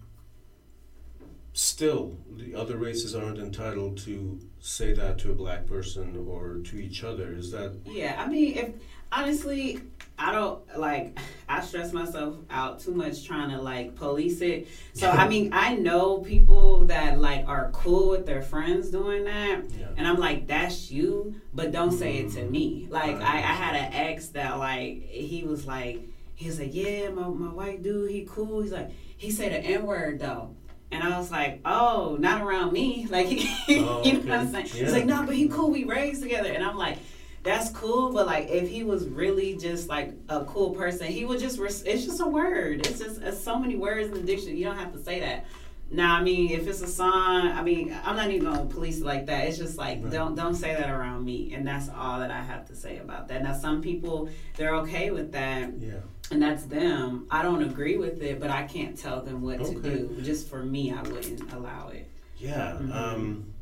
still 1.55 2.17
the 2.35 2.53
other 2.53 2.75
races 2.75 3.15
aren't 3.15 3.39
entitled 3.39 3.97
to 3.97 4.37
say 4.59 4.91
that 4.91 5.17
to 5.17 5.31
a 5.31 5.33
black 5.33 5.65
person 5.65 6.27
or 6.29 6.57
to 6.57 6.75
each 6.75 7.01
other. 7.01 7.31
Is 7.31 7.49
that 7.51 7.73
yeah 7.85 8.21
i 8.21 8.27
mean 8.27 8.57
if 8.57 8.69
honestly 9.09 9.79
i 10.19 10.33
don't 10.33 10.61
like 10.77 11.17
i 11.47 11.61
stress 11.61 11.93
myself 11.93 12.35
out 12.49 12.81
too 12.81 12.91
much 12.91 13.23
trying 13.23 13.51
to 13.51 13.61
like 13.61 13.95
police 13.95 14.41
it. 14.41 14.67
So 14.91 15.09
i 15.09 15.29
mean 15.29 15.51
i 15.53 15.73
know 15.73 16.17
people 16.17 16.81
that 16.87 17.21
like 17.21 17.47
are 17.47 17.69
cool 17.71 18.09
with 18.09 18.25
their 18.25 18.41
friends 18.41 18.89
doing 18.89 19.23
that. 19.23 19.61
Yeah. 19.79 19.87
and 19.95 20.05
i'm 20.05 20.17
like 20.17 20.47
that's 20.47 20.91
you 20.91 21.35
but 21.53 21.71
don't 21.71 21.87
mm-hmm. 21.87 21.97
say 21.97 22.17
it 22.17 22.31
to 22.33 22.43
me. 22.43 22.87
Like 22.89 23.15
I, 23.21 23.37
I 23.37 23.53
had 23.63 23.75
an 23.75 23.93
ex 23.93 24.27
that 24.29 24.59
like 24.59 25.07
he 25.07 25.45
was 25.45 25.65
like 25.65 26.01
he 26.35 26.47
was 26.47 26.59
like 26.59 26.75
yeah 26.75 27.07
my, 27.11 27.29
my 27.29 27.53
white 27.53 27.81
dude 27.81 28.11
he 28.11 28.27
cool. 28.29 28.61
He's 28.61 28.73
like 28.73 28.91
he 29.15 29.31
said 29.31 29.53
the 29.53 29.59
n-word 29.59 30.19
though 30.19 30.54
and 30.91 31.03
I 31.03 31.17
was 31.17 31.31
like, 31.31 31.61
oh, 31.65 32.17
not 32.19 32.41
around 32.41 32.71
me. 32.73 33.07
Like, 33.15 33.27
oh, 33.69 34.01
you 34.03 34.13
know 34.13 34.19
what 34.19 34.31
I'm 34.31 34.51
saying? 34.51 34.67
Yeah. 34.67 34.83
He's 34.83 34.91
like, 34.93 35.05
no, 35.05 35.25
but 35.25 35.35
he 35.35 35.47
cool. 35.47 35.71
We 35.71 35.83
raised 35.85 36.21
together. 36.21 36.51
And 36.51 36.63
I'm 36.63 36.77
like, 36.77 36.97
that's 37.43 37.69
cool. 37.69 38.11
But 38.11 38.25
like, 38.25 38.49
if 38.49 38.67
he 38.69 38.83
was 38.83 39.07
really 39.07 39.55
just 39.55 39.87
like 39.87 40.13
a 40.29 40.43
cool 40.45 40.71
person, 40.71 41.07
he 41.07 41.25
would 41.25 41.39
just, 41.39 41.59
res- 41.59 41.83
it's 41.83 42.03
just 42.05 42.19
a 42.19 42.27
word. 42.27 42.85
It's 42.87 42.99
just 42.99 43.21
it's 43.21 43.41
so 43.41 43.57
many 43.57 43.75
words 43.75 44.07
in 44.09 44.13
the 44.15 44.21
dictionary. 44.21 44.57
You 44.57 44.65
don't 44.65 44.77
have 44.77 44.93
to 44.93 45.03
say 45.03 45.19
that. 45.21 45.45
Now, 45.95 46.15
I 46.15 46.21
mean, 46.21 46.51
if 46.51 46.67
it's 46.67 46.81
a 46.81 46.88
song, 46.88 47.47
I 47.47 47.62
mean, 47.62 47.95
I'm 48.03 48.15
not 48.15 48.29
even 48.29 48.51
gonna 48.51 48.65
police 48.65 48.99
it 48.99 49.05
like 49.05 49.25
that. 49.27 49.47
It's 49.47 49.58
just 49.58 49.77
like 49.77 50.03
right. 50.03 50.12
don't 50.12 50.36
don't 50.36 50.55
say 50.55 50.73
that 50.73 50.89
around 50.89 51.25
me, 51.25 51.53
and 51.53 51.65
that's 51.65 51.89
all 51.89 52.19
that 52.19 52.31
I 52.31 52.41
have 52.41 52.67
to 52.67 52.75
say 52.75 52.97
about 52.97 53.27
that. 53.29 53.43
Now, 53.43 53.53
some 53.53 53.81
people 53.81 54.29
they're 54.55 54.75
okay 54.75 55.12
with 55.12 55.31
that. 55.31 55.73
Yeah 55.79 55.99
and 56.31 56.41
that's 56.41 56.63
them. 56.63 57.27
I 57.29 57.41
don't 57.43 57.63
agree 57.63 57.97
with 57.97 58.21
it, 58.21 58.39
but 58.39 58.49
I 58.49 58.63
can't 58.63 58.97
tell 58.97 59.21
them 59.21 59.41
what 59.41 59.60
okay. 59.60 59.73
to 59.73 59.81
do. 59.81 60.21
Just 60.21 60.47
for 60.49 60.63
me, 60.63 60.91
I 60.91 61.01
wouldn't 61.01 61.51
allow 61.53 61.89
it. 61.89 62.10
Yeah. 62.38 62.77
Mm-hmm. 62.79 62.91
Um, 62.91 63.53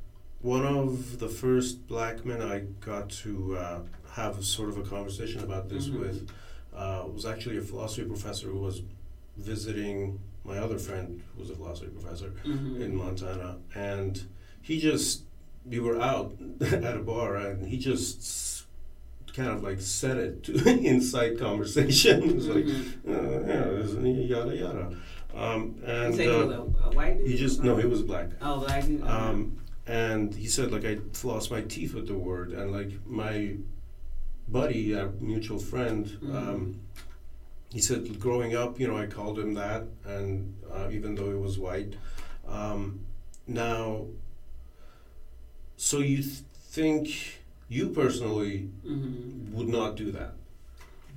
one 0.42 0.66
of 0.66 1.20
the 1.20 1.30
first 1.30 1.88
black 1.88 2.26
men 2.26 2.42
I 2.42 2.60
got 2.80 3.10
to 3.10 3.58
uh, 3.58 3.80
have 4.12 4.44
sort 4.44 4.70
of 4.70 4.78
a 4.78 4.84
conversation 4.84 5.44
about 5.44 5.70
this 5.70 5.88
mm-hmm. 5.88 6.00
with 6.00 6.30
uh, 6.74 7.04
was 7.08 7.26
actually 7.26 7.58
a 7.58 7.62
philosophy 7.62 8.08
professor 8.08 8.48
who 8.48 8.60
was 8.60 8.82
visiting 9.38 10.20
my 10.44 10.58
other 10.58 10.78
friend, 10.78 11.22
who 11.34 11.42
was 11.42 11.50
a 11.50 11.56
philosophy 11.56 11.88
professor 11.88 12.34
mm-hmm. 12.46 12.82
in 12.82 12.96
Montana, 12.96 13.58
and 13.76 14.24
he 14.62 14.80
just 14.80 15.24
we 15.66 15.80
were 15.80 16.02
out 16.02 16.36
at 16.62 16.96
a 16.96 17.02
bar, 17.02 17.36
and 17.36 17.68
he 17.68 17.78
just 17.78 18.66
kind 19.34 19.50
of 19.50 19.64
like 19.64 19.82
set 19.82 20.18
it 20.18 20.44
to 20.44 20.54
inside 20.86 21.40
conversation. 21.40 22.24
it 22.30 22.36
was 22.36 22.48
mm-hmm. 22.48 23.10
like, 23.10 23.18
uh, 23.18 24.02
yeah, 24.02 24.38
yada 24.38 24.56
yada. 24.56 24.98
Um, 25.36 25.82
and 25.84 26.20
uh, 26.20 26.24
a, 26.24 26.62
a 26.62 26.92
white 26.92 27.18
dude? 27.18 27.28
he 27.28 27.38
just 27.38 27.64
no, 27.64 27.76
he 27.78 27.88
was 27.88 28.02
black. 28.02 28.30
Oh, 28.42 28.60
black 28.60 28.86
dude. 28.86 29.06
Um, 29.08 29.58
and 29.88 30.34
he 30.34 30.48
said 30.48 30.72
like 30.72 30.86
I 30.86 31.00
lost 31.24 31.52
my 31.52 31.62
teeth 31.62 31.94
with 31.94 32.08
the 32.08 32.14
word, 32.14 32.52
and 32.52 32.72
like 32.72 32.92
my 33.06 33.56
buddy, 34.48 34.94
a 34.94 35.08
mutual 35.20 35.60
friend. 35.60 36.06
Mm-hmm. 36.06 36.36
Um, 36.36 36.80
he 37.74 37.82
said, 37.82 38.20
growing 38.20 38.56
up, 38.56 38.80
you 38.80 38.88
know, 38.88 38.96
I 38.96 39.08
called 39.08 39.40
him 39.40 39.56
that, 39.56 39.86
and 40.06 40.56
uh, 40.72 40.90
even 40.92 41.16
though 41.16 41.30
he 41.30 41.36
was 41.36 41.58
white. 41.58 41.96
Um, 42.48 43.00
now, 43.48 44.06
so 45.76 45.98
you 45.98 46.18
th- 46.18 46.44
think 46.54 47.42
you 47.70 47.90
personally 47.90 48.70
mm-hmm. 48.86 49.56
would 49.56 49.70
not 49.70 49.96
do 49.96 50.12
that, 50.12 50.36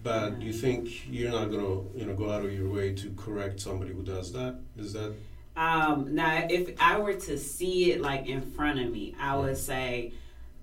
but 0.02 0.40
you 0.40 0.54
think 0.54 1.06
you're 1.10 1.30
not 1.30 1.50
gonna, 1.50 1.82
you 1.94 2.06
know, 2.06 2.14
go 2.14 2.30
out 2.30 2.42
of 2.42 2.50
your 2.50 2.70
way 2.70 2.94
to 2.94 3.10
correct 3.18 3.60
somebody 3.60 3.92
who 3.92 4.02
does 4.02 4.32
that? 4.32 4.58
Is 4.78 4.94
that? 4.94 5.14
Um, 5.58 6.14
now, 6.14 6.46
if 6.48 6.74
I 6.80 6.98
were 6.98 7.14
to 7.14 7.36
see 7.36 7.92
it 7.92 8.00
like 8.00 8.26
in 8.26 8.40
front 8.40 8.80
of 8.80 8.90
me, 8.90 9.14
I 9.20 9.36
would 9.36 9.58
say, 9.58 10.14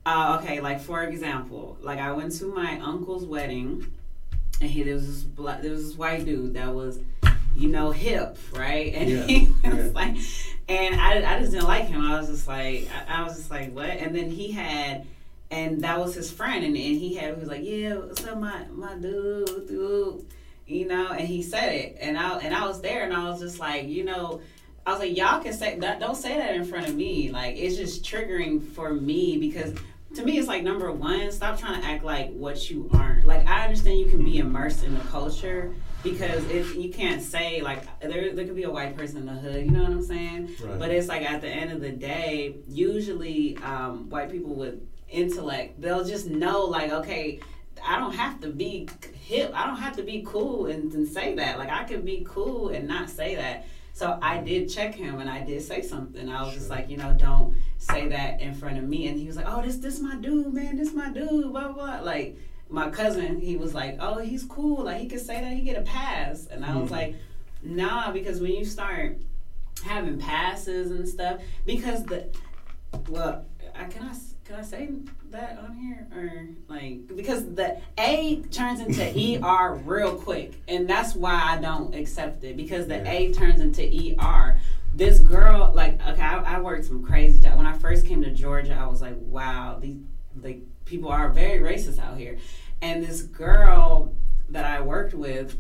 uh, 0.08 0.40
okay, 0.42 0.60
like 0.60 0.82
for 0.82 1.04
example, 1.04 1.78
like 1.82 2.00
I 2.00 2.12
went 2.14 2.32
to 2.40 2.46
my 2.46 2.80
uncle's 2.80 3.26
wedding, 3.26 3.94
and 4.62 4.70
he 4.70 4.84
there 4.84 4.96
was 4.96 5.08
this 5.08 5.24
black, 5.24 5.62
there 5.62 5.72
was 5.72 5.88
this 5.88 5.98
white 5.98 6.26
dude 6.26 6.54
that 6.54 6.74
was 6.74 7.00
you 7.56 7.70
know, 7.70 7.92
hip, 7.92 8.36
right? 8.54 8.96
And 8.96 9.10
yeah, 9.12 9.24
he 9.26 9.46
was 9.64 9.76
yeah. 9.76 9.92
like, 9.94 10.18
and 10.68 11.00
I, 11.00 11.36
I 11.36 11.40
just 11.40 11.52
didn't 11.52 11.68
like 11.68 11.86
him. 11.86 12.02
I 12.02 12.18
was 12.18 12.28
just 12.28 12.48
like, 12.48 12.90
I, 13.08 13.20
I, 13.20 13.24
was 13.24 13.36
just 13.36 13.52
like, 13.52 13.76
what? 13.76 13.92
And 13.92 14.16
then 14.16 14.32
he 14.32 14.52
had 14.52 15.06
and 15.54 15.82
that 15.84 16.00
was 16.00 16.16
his 16.16 16.32
friend, 16.32 16.66
and, 16.66 16.76
and 16.76 16.76
he 16.76 17.16
had 17.16 17.36
he 17.36 17.40
was 17.40 17.50
like, 17.50 17.64
yeah, 17.64 17.96
what's 17.96 18.26
up, 18.26 18.40
my 18.40 18.66
my 18.72 18.96
dude, 18.96 19.68
dude, 19.68 20.26
you 20.66 20.88
know, 20.88 21.12
and 21.12 21.28
he 21.28 21.44
said 21.44 21.74
it, 21.74 21.98
and 22.00 22.18
I 22.18 22.38
and 22.40 22.56
I 22.56 22.66
was 22.66 22.82
there, 22.82 23.04
and 23.04 23.14
I 23.14 23.30
was 23.30 23.40
just 23.40 23.60
like, 23.60 23.88
you 23.88 24.04
know. 24.04 24.42
I 24.86 24.92
was 24.92 25.00
like, 25.00 25.16
y'all 25.16 25.42
can 25.42 25.54
say 25.54 25.80
that. 25.80 26.02
Don't 26.02 26.18
say 26.18 26.38
that 26.38 26.56
in 26.56 26.66
front 26.66 26.90
of 26.90 26.94
me. 26.94 27.32
Like, 27.32 27.56
it's 27.56 27.78
just 27.78 28.04
triggering 28.04 28.62
for 28.62 28.94
me 28.94 29.38
because 29.38 29.74
to 30.16 30.24
me, 30.24 30.38
it's 30.38 30.48
like 30.48 30.64
number 30.64 30.92
one, 30.92 31.32
stop 31.32 31.60
trying 31.60 31.82
to 31.82 31.88
act 31.88 32.04
like 32.04 32.32
what 32.32 32.70
you 32.70 32.90
aren't. 32.94 33.26
Like, 33.26 33.48
I 33.48 33.64
understand 33.64 34.00
you 34.00 34.06
can 34.06 34.24
be 34.24 34.38
immersed 34.38 34.84
in 34.84 34.94
the 34.94 35.04
culture 35.06 35.74
because 36.04 36.44
if 36.50 36.76
you 36.76 36.92
can't 36.92 37.22
say 37.22 37.62
like 37.62 37.84
there, 38.00 38.34
there 38.34 38.46
could 38.46 38.56
be 38.56 38.64
a 38.64 38.72
white 38.72 38.96
person 38.96 39.18
in 39.18 39.26
the 39.26 39.34
hood. 39.34 39.66
You 39.66 39.72
know 39.72 39.84
what 39.84 39.92
I'm 39.92 40.04
saying? 40.04 40.56
Right. 40.62 40.80
But 40.80 40.92
it's 40.92 41.08
like 41.08 41.24
at 41.24 41.42
the 41.42 41.48
end 41.48 41.72
of 41.72 41.82
the 41.82 41.92
day, 41.92 42.58
usually 42.68 43.58
um, 43.58 44.10
white 44.10 44.32
people 44.32 44.54
with 44.54 44.82
intellect. 45.10 45.82
They'll 45.82 46.04
just 46.04 46.28
know, 46.28 46.66
like, 46.66 46.92
okay, 46.92 47.40
I 47.86 47.98
don't 48.00 48.14
have 48.14 48.40
to 48.42 48.50
be 48.50 48.88
hip. 49.26 49.52
I 49.56 49.66
don't 49.66 49.78
have 49.78 49.96
to 49.98 50.04
be 50.04 50.24
cool 50.28 50.68
and, 50.68 50.94
and 50.94 51.08
say 51.08 51.36
that. 51.36 51.58
Like, 51.58 51.70
I 51.70 51.86
could 51.86 52.06
be 52.06 52.26
cool 52.28 52.70
and 52.70 52.88
not 52.88 53.10
say 53.10 53.36
that. 53.36 53.66
So 53.94 54.18
I 54.22 54.40
did 54.40 54.70
check 54.70 54.96
him 54.96 55.20
and 55.20 55.30
I 55.30 55.42
did 55.42 55.62
say 55.62 55.84
something. 55.84 56.28
I 56.28 56.42
was 56.42 56.50
sure. 56.50 56.60
just 56.60 56.70
like, 56.72 56.90
you 56.90 56.98
know, 56.98 57.14
don't 57.14 57.56
say 57.78 58.08
that 58.08 58.42
in 58.42 58.56
front 58.56 58.80
of 58.80 58.84
me. 58.84 59.08
And 59.08 59.20
he 59.20 59.28
was 59.28 59.36
like, 59.36 59.46
oh, 59.48 59.62
this 59.62 59.78
this 59.78 60.00
my 60.00 60.16
dude, 60.16 60.52
man. 60.52 60.78
This 60.78 60.94
my 60.94 61.12
dude. 61.12 61.52
Blah 61.52 61.72
blah. 61.72 62.02
Like 62.02 62.38
my 62.70 62.90
cousin, 62.90 63.40
he 63.40 63.56
was 63.56 63.76
like, 63.76 63.98
oh, 64.00 64.18
he's 64.18 64.44
cool. 64.46 64.84
Like 64.86 65.00
he 65.00 65.08
could 65.08 65.20
say 65.20 65.40
that. 65.40 65.54
He 65.54 65.62
get 65.62 65.78
a 65.78 65.84
pass. 65.84 66.48
And 66.48 66.66
I 66.66 66.70
mm-hmm. 66.70 66.82
was 66.82 66.92
like, 66.92 67.16
nah, 67.62 68.12
because 68.12 68.42
when 68.42 68.54
you 68.54 68.66
start 68.66 69.20
having 69.86 70.18
passes 70.18 70.90
and 70.90 71.08
stuff, 71.08 71.42
because 71.66 72.04
the 72.06 72.30
well, 73.10 73.46
I 73.76 73.86
can 73.86 74.08
I 74.08 74.14
can 74.46 74.56
I 74.56 74.62
say 74.62 74.90
that 75.32 75.58
on 75.60 75.76
here 75.76 76.08
or 76.14 76.48
like 76.68 77.16
because 77.16 77.54
the 77.56 77.78
A 77.98 78.42
turns 78.52 78.82
into 78.82 79.42
ER 79.42 79.76
real 79.86 80.16
quick, 80.16 80.54
and 80.68 80.90
that's 80.90 81.16
why 81.16 81.42
I 81.42 81.62
don't 81.62 81.96
accept 81.96 82.44
it 82.44 82.58
because 82.58 82.88
the 82.88 82.98
yeah. 82.98 83.12
A 83.12 83.34
turns 83.34 83.62
into 83.62 83.84
ER. 84.20 84.60
This 84.96 85.20
girl, 85.20 85.72
like, 85.74 86.00
okay, 86.08 86.22
I, 86.22 86.58
I 86.58 86.60
worked 86.60 86.86
some 86.86 87.04
crazy 87.04 87.42
job. 87.42 87.58
When 87.58 87.66
I 87.66 87.74
first 87.74 88.06
came 88.06 88.22
to 88.22 88.30
Georgia, 88.30 88.76
I 88.76 88.86
was 88.86 89.02
like, 89.02 89.16
wow, 89.22 89.80
these 89.82 89.98
like 90.42 90.62
people 90.86 91.10
are 91.10 91.30
very 91.30 91.60
racist 91.60 92.00
out 92.00 92.18
here. 92.18 92.38
And 92.82 93.04
this 93.04 93.22
girl 93.22 94.14
that 94.50 94.66
I 94.66 94.82
worked 94.82 95.14
with, 95.14 95.58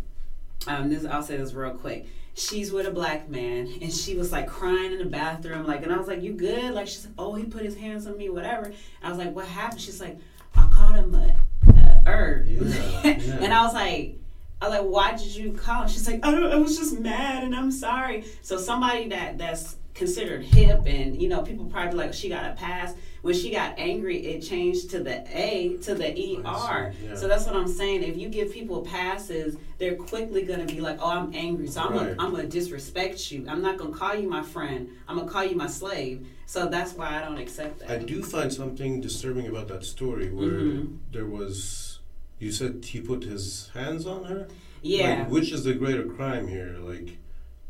um, 0.67 0.89
this 0.89 1.05
I'll 1.05 1.23
say 1.23 1.37
this 1.37 1.53
real 1.53 1.71
quick 1.71 2.05
she's 2.35 2.71
with 2.71 2.87
a 2.87 2.91
black 2.91 3.29
man 3.29 3.71
and 3.81 3.93
she 3.93 4.15
was 4.15 4.31
like 4.31 4.47
crying 4.47 4.91
in 4.91 4.97
the 4.97 5.05
bathroom 5.05 5.67
like 5.67 5.83
and 5.83 5.93
i 5.93 5.97
was 5.97 6.07
like 6.07 6.21
you 6.21 6.33
good 6.33 6.73
like 6.73 6.87
she's 6.87 7.05
like 7.05 7.13
oh 7.17 7.35
he 7.35 7.43
put 7.43 7.63
his 7.63 7.77
hands 7.77 8.07
on 8.07 8.17
me 8.17 8.29
whatever 8.29 8.71
i 9.03 9.09
was 9.09 9.17
like 9.17 9.33
what 9.35 9.45
happened 9.45 9.79
she's 9.79 10.01
like 10.01 10.17
i 10.55 10.67
called 10.69 10.95
him 10.95 11.13
a, 11.13 11.35
a 11.75 12.09
herb 12.09 12.47
yeah, 12.47 12.59
yeah. 13.03 13.37
and 13.39 13.53
i 13.53 13.63
was 13.63 13.73
like 13.73 14.17
I 14.61 14.67
was 14.67 14.77
like, 14.79 14.87
why 14.87 15.11
did 15.17 15.35
you 15.35 15.51
call? 15.51 15.87
She's 15.87 16.07
like, 16.07 16.25
I, 16.25 16.31
I 16.31 16.55
was 16.55 16.77
just 16.77 16.97
mad 16.97 17.43
and 17.43 17.53
I'm 17.53 17.69
sorry. 17.69 18.23
So 18.43 18.57
somebody 18.57 19.09
that 19.09 19.37
that's 19.37 19.75
considered 19.93 20.43
hip, 20.43 20.81
and 20.85 21.21
you 21.21 21.29
know, 21.29 21.41
people 21.41 21.65
probably 21.65 21.97
like 21.97 22.13
she 22.13 22.29
got 22.29 22.49
a 22.49 22.53
pass. 22.55 22.93
When 23.21 23.33
she 23.33 23.51
got 23.51 23.75
angry, 23.77 24.17
it 24.17 24.41
changed 24.41 24.89
to 24.91 24.99
the 25.01 25.23
A 25.37 25.77
to 25.83 25.95
the 25.95 26.09
ER. 26.09 26.93
yeah. 27.01 27.15
So 27.15 27.27
that's 27.27 27.45
what 27.45 27.55
I'm 27.55 27.67
saying. 27.69 28.03
If 28.03 28.17
you 28.17 28.27
give 28.27 28.51
people 28.51 28.81
passes, 28.81 29.55
they're 29.77 29.95
quickly 29.95 30.43
gonna 30.43 30.65
be 30.65 30.81
like, 30.81 30.97
"Oh, 31.01 31.09
I'm 31.09 31.31
angry, 31.33 31.67
so 31.67 31.81
I'm 31.81 31.91
Right. 31.93 31.99
gonna, 31.99 32.15
I'm 32.19 32.31
gonna 32.31 32.47
disrespect 32.47 33.31
you. 33.31 33.45
I'm 33.47 33.61
not 33.61 33.77
gonna 33.77 33.95
call 33.95 34.15
you 34.15 34.27
my 34.29 34.41
friend. 34.43 34.89
I'm 35.07 35.17
gonna 35.17 35.31
call 35.31 35.45
you 35.45 35.55
my 35.55 35.67
slave." 35.67 36.27
So 36.47 36.67
that's 36.67 36.93
why 36.93 37.17
I 37.17 37.21
don't 37.21 37.37
accept 37.37 37.79
that. 37.79 37.89
I 37.91 37.97
do 37.99 38.21
find 38.23 38.51
something 38.51 38.99
disturbing 38.99 39.47
about 39.47 39.69
that 39.69 39.85
story 39.85 40.29
where 40.29 40.49
Mhm. 40.49 40.97
there 41.11 41.25
was. 41.25 41.99
You 42.39 42.51
said 42.51 42.83
he 42.83 42.99
put 42.99 43.23
his 43.23 43.69
hands 43.73 44.05
on 44.05 44.25
her. 44.25 44.47
yeah. 44.81 45.19
Like, 45.19 45.29
which 45.31 45.53
is 45.53 45.63
the 45.63 45.73
greater 45.73 46.03
crime 46.03 46.45
here? 46.49 46.75
Like 46.81 47.17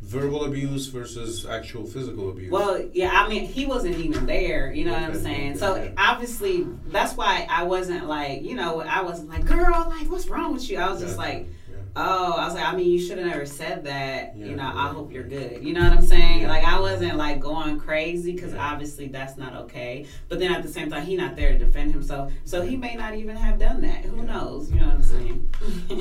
verbal 0.04 0.46
abuse 0.46 0.88
versus 0.88 1.46
actual 1.46 1.86
physical 1.86 2.30
abuse. 2.30 2.52
Well, 2.52 2.88
yeah, 2.94 3.12
I 3.13 3.28
mean, 3.30 3.46
he 3.46 3.66
wasn't 3.66 3.98
even 3.98 4.26
there. 4.26 4.72
You 4.72 4.86
know 4.86 4.94
what 4.94 5.04
I'm 5.04 5.16
saying? 5.16 5.52
okay, 5.52 5.60
so 5.60 5.76
yeah. 5.76 5.92
obviously, 5.98 6.68
that's 6.88 7.16
why 7.16 7.48
I 7.50 7.63
wasn't 7.63 8.06
like, 8.08 8.44
you 8.44 8.56
know, 8.56 8.82
I 8.82 9.02
wasn't 9.02 9.30
like, 9.30 9.46
girl, 9.46 9.86
like, 9.89 10.12
what's 10.12 10.28
wrong 10.28 10.54
with 10.54 10.70
you? 10.70 10.78
I 10.78 10.92
was 10.92 11.00
just 11.02 11.18
like, 11.18 11.48
Yeah. 11.70 11.78
oh, 11.96 12.34
I 12.34 12.46
was 12.46 12.54
like, 12.54 12.66
I 12.66 12.76
mean, 12.76 12.89
you 12.92 13.00
should 13.00 13.18
have 13.18 13.28
never 13.28 13.46
said 13.46 13.86
that. 13.86 14.36
Yeah, 14.38 14.46
you 14.48 14.56
know, 14.58 14.70
I 14.76 14.89
hope 14.89 15.12
you're 15.13 15.24
good. 15.24 15.63
You 15.63 15.74
know 15.74 15.84
what 15.84 15.94
I'm 15.94 16.06
saying? 16.06 16.42
Yeah. 16.42 16.50
Like, 16.50 16.66
I 16.66 16.80
wasn't 16.82 17.16
like 17.16 17.39
going 17.39 17.80
crazy 17.80 18.34
because 18.34 18.54
Yeah. 18.54 18.72
obviously 18.72 19.08
that's 19.08 19.38
not 19.38 19.56
okay. 19.63 20.06
But 20.28 20.39
then 20.39 20.52
at 20.54 20.63
the 20.63 20.70
same 20.70 20.89
time, 20.92 21.06
he 21.06 21.16
not 21.16 21.36
there 21.38 21.54
to 21.54 21.58
defend 21.58 21.92
himself, 21.94 22.34
so 22.44 22.62
he 22.62 22.76
may 22.76 22.96
not 22.96 23.16
even 23.16 23.36
have 23.38 23.58
done 23.58 23.82
that. 23.82 24.04
Who 24.06 24.18
Yeah. 24.18 24.24
knows? 24.34 24.70
You 24.70 24.82
know 24.82 24.88
what 24.88 24.96
I'm 24.96 25.04
saying? 25.04 25.50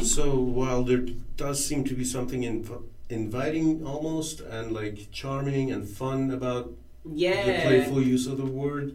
So 0.05 0.35
while 0.39 0.83
there 0.83 1.05
does 1.37 1.65
seem 1.65 1.85
to 1.85 1.95
be 1.95 2.05
something 2.05 2.43
inv- 2.43 2.83
inviting 3.13 3.85
almost 3.87 4.41
and 4.41 4.73
like 4.73 5.11
charming 5.13 5.71
and 5.71 5.89
fun 5.89 6.31
about 6.31 6.73
yeah. 7.05 7.47
the 7.47 7.63
playful 7.69 8.03
use 8.03 8.27
of 8.27 8.39
the 8.39 8.47
word, 8.47 8.95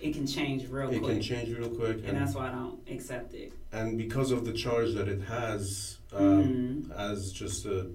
it 0.00 0.12
can 0.14 0.26
change 0.26 0.68
real 0.68 0.90
it 0.90 0.98
quick, 1.00 1.12
can 1.14 1.22
change 1.22 1.56
real 1.56 1.68
quick. 1.68 1.98
and 2.06 2.16
that's 2.16 2.34
why 2.34 2.48
I 2.48 2.52
don't 2.52 2.78
accept 2.90 3.34
it. 3.34 3.52
and 3.72 3.98
because 3.98 4.30
of 4.30 4.44
the 4.44 4.52
charge 4.52 4.94
that 4.94 5.08
it 5.08 5.22
has 5.22 5.98
um, 6.12 6.44
Mhm. 6.88 6.96
as 6.98 7.32
just 7.32 7.64
a 7.66 7.86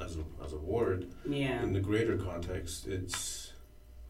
as 0.00 0.16
a, 0.16 0.24
as 0.44 0.52
a 0.54 0.56
word 0.58 1.06
Yeah. 1.28 1.62
in 1.62 1.72
the 1.74 1.80
greater 1.80 2.16
context, 2.16 2.86
it's 2.86 3.49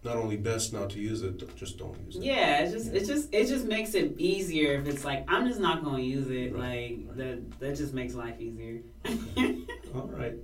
not 0.03 0.17
only 0.17 0.37
best 0.37 0.73
not 0.73 0.91
to 0.91 0.99
use 0.99 1.23
it, 1.23 1.57
just 1.57 1.79
don't 1.79 1.97
use 2.07 2.17
it. 2.17 2.23
Yeah, 2.23 2.61
it's 2.61 2.73
just 2.73 2.95
it 2.95 3.05
just 3.07 3.29
it 3.33 3.47
just 3.47 3.67
makes 3.67 3.95
it 3.95 4.15
easier 4.19 4.73
if 4.81 4.87
it's 4.87 5.05
like 5.05 5.25
I'm 5.29 5.47
just 5.47 5.61
not 5.61 5.85
gonna 5.85 6.03
use 6.03 6.31
it. 6.31 6.55
Right, 6.55 6.99
Like 7.07 7.17
that 7.17 7.61
that 7.61 7.77
just 7.77 7.93
makes 7.93 8.15
life 8.15 8.41
easier. 8.41 8.81
All 9.95 10.09
right. 10.09 10.35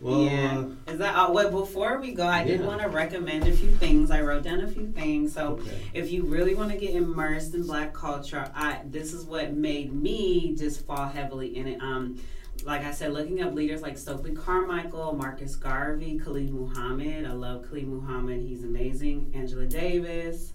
Well, 0.00 0.24
yeah. 0.24 0.58
uh, 0.58 0.92
Is 0.92 0.98
that 0.98 1.14
uh, 1.14 1.32
well? 1.32 1.50
Before 1.50 1.98
we 1.98 2.12
go, 2.12 2.26
I 2.26 2.44
did 2.44 2.64
want 2.64 2.82
to 2.82 2.88
recommend 2.88 3.46
a 3.46 3.52
few 3.52 3.70
things. 3.70 4.10
I 4.10 4.20
wrote 4.20 4.42
down 4.42 4.60
a 4.60 4.68
few 4.68 4.90
things. 4.92 5.32
So 5.32 5.54
okay. 5.54 5.78
if 5.94 6.10
you 6.10 6.24
really 6.24 6.54
want 6.54 6.70
to 6.72 6.76
get 6.76 6.94
immersed 6.94 7.54
in 7.54 7.66
Black 7.66 7.94
culture, 7.94 8.50
I 8.54 8.80
this 8.84 9.14
is 9.14 9.24
what 9.24 9.54
made 9.54 9.94
me 9.94 10.54
just 10.54 10.84
fall 10.86 11.06
heavily 11.08 11.56
in 11.56 11.66
it. 11.66 11.80
Um, 11.80 12.20
like 12.66 12.84
I 12.84 12.90
said, 12.90 13.12
looking 13.12 13.40
up 13.42 13.54
leaders 13.54 13.80
like 13.80 13.96
Stokely 13.96 14.32
Carmichael, 14.32 15.12
Marcus 15.12 15.54
Garvey, 15.54 16.18
Khalid 16.18 16.50
Muhammad. 16.52 17.24
I 17.24 17.32
love 17.32 17.62
Khalid 17.62 17.86
Muhammad. 17.86 18.42
He's 18.42 18.64
amazing. 18.64 19.30
Angela 19.36 19.66
Davis. 19.66 20.52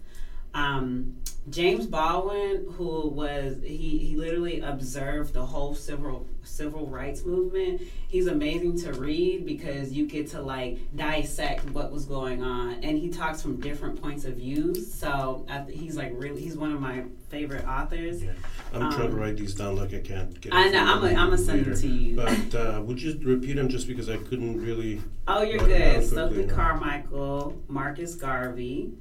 Um, 0.54 1.16
James 1.50 1.88
Baldwin, 1.88 2.68
who 2.74 3.08
was 3.10 3.58
he, 3.64 3.98
he 3.98 4.16
literally 4.16 4.62
observed 4.62 5.34
the 5.34 5.44
whole 5.44 5.74
civil 5.74 6.28
civil 6.44 6.86
rights 6.86 7.26
movement. 7.26 7.82
He's 8.08 8.28
amazing 8.28 8.80
to 8.82 8.94
read 8.94 9.46
because 9.46 9.92
you 9.92 10.06
get 10.06 10.28
to 10.32 10.42
like 10.42 10.78
dissect 10.96 11.68
what 11.72 11.92
was 11.92 12.06
going 12.06 12.44
on, 12.44 12.76
and 12.84 12.96
he 12.98 13.10
talks 13.10 13.42
from 13.42 13.60
different 13.60 14.00
points 14.00 14.24
of 14.26 14.36
views. 14.36 14.94
So 14.94 15.46
I 15.50 15.60
th- 15.62 15.78
he's 15.80 15.98
like 15.98 16.12
really 16.16 16.42
he's 16.42 16.56
one 16.56 16.72
of 16.74 16.80
my 16.80 17.06
favorite 17.30 17.66
authors. 17.66 18.22
Yeah. 18.24 18.34
I'm 18.74 18.92
trying 18.92 19.08
to 19.10 19.14
Um, 19.16 19.16
write 19.16 19.38
these 19.38 19.56
down 19.56 19.78
like 19.78 19.94
I 19.96 20.00
can't 20.00 20.40
get. 20.40 20.54
I 20.54 20.70
know 20.70 20.80
I'm 20.86 21.02
gonna 21.02 21.16
I'm 21.34 21.38
send 21.38 21.66
it 21.66 21.76
to 21.78 21.88
you. 21.88 22.16
But 22.18 22.54
uh, 22.56 22.82
would 22.86 23.02
you 23.02 23.20
repeat 23.24 23.54
them 23.56 23.68
just 23.68 23.88
because 23.88 24.10
I 24.10 24.18
couldn't 24.18 24.62
really? 24.64 25.02
Oh, 25.28 25.42
you're 25.42 25.60
Write 25.60 25.72
it 25.72 25.80
down 25.80 26.00
good. 26.02 26.08
Stokely. 26.10 26.48
Carmichael, 26.48 27.60
Marcus 27.68 28.14
Garvey. 28.14 28.92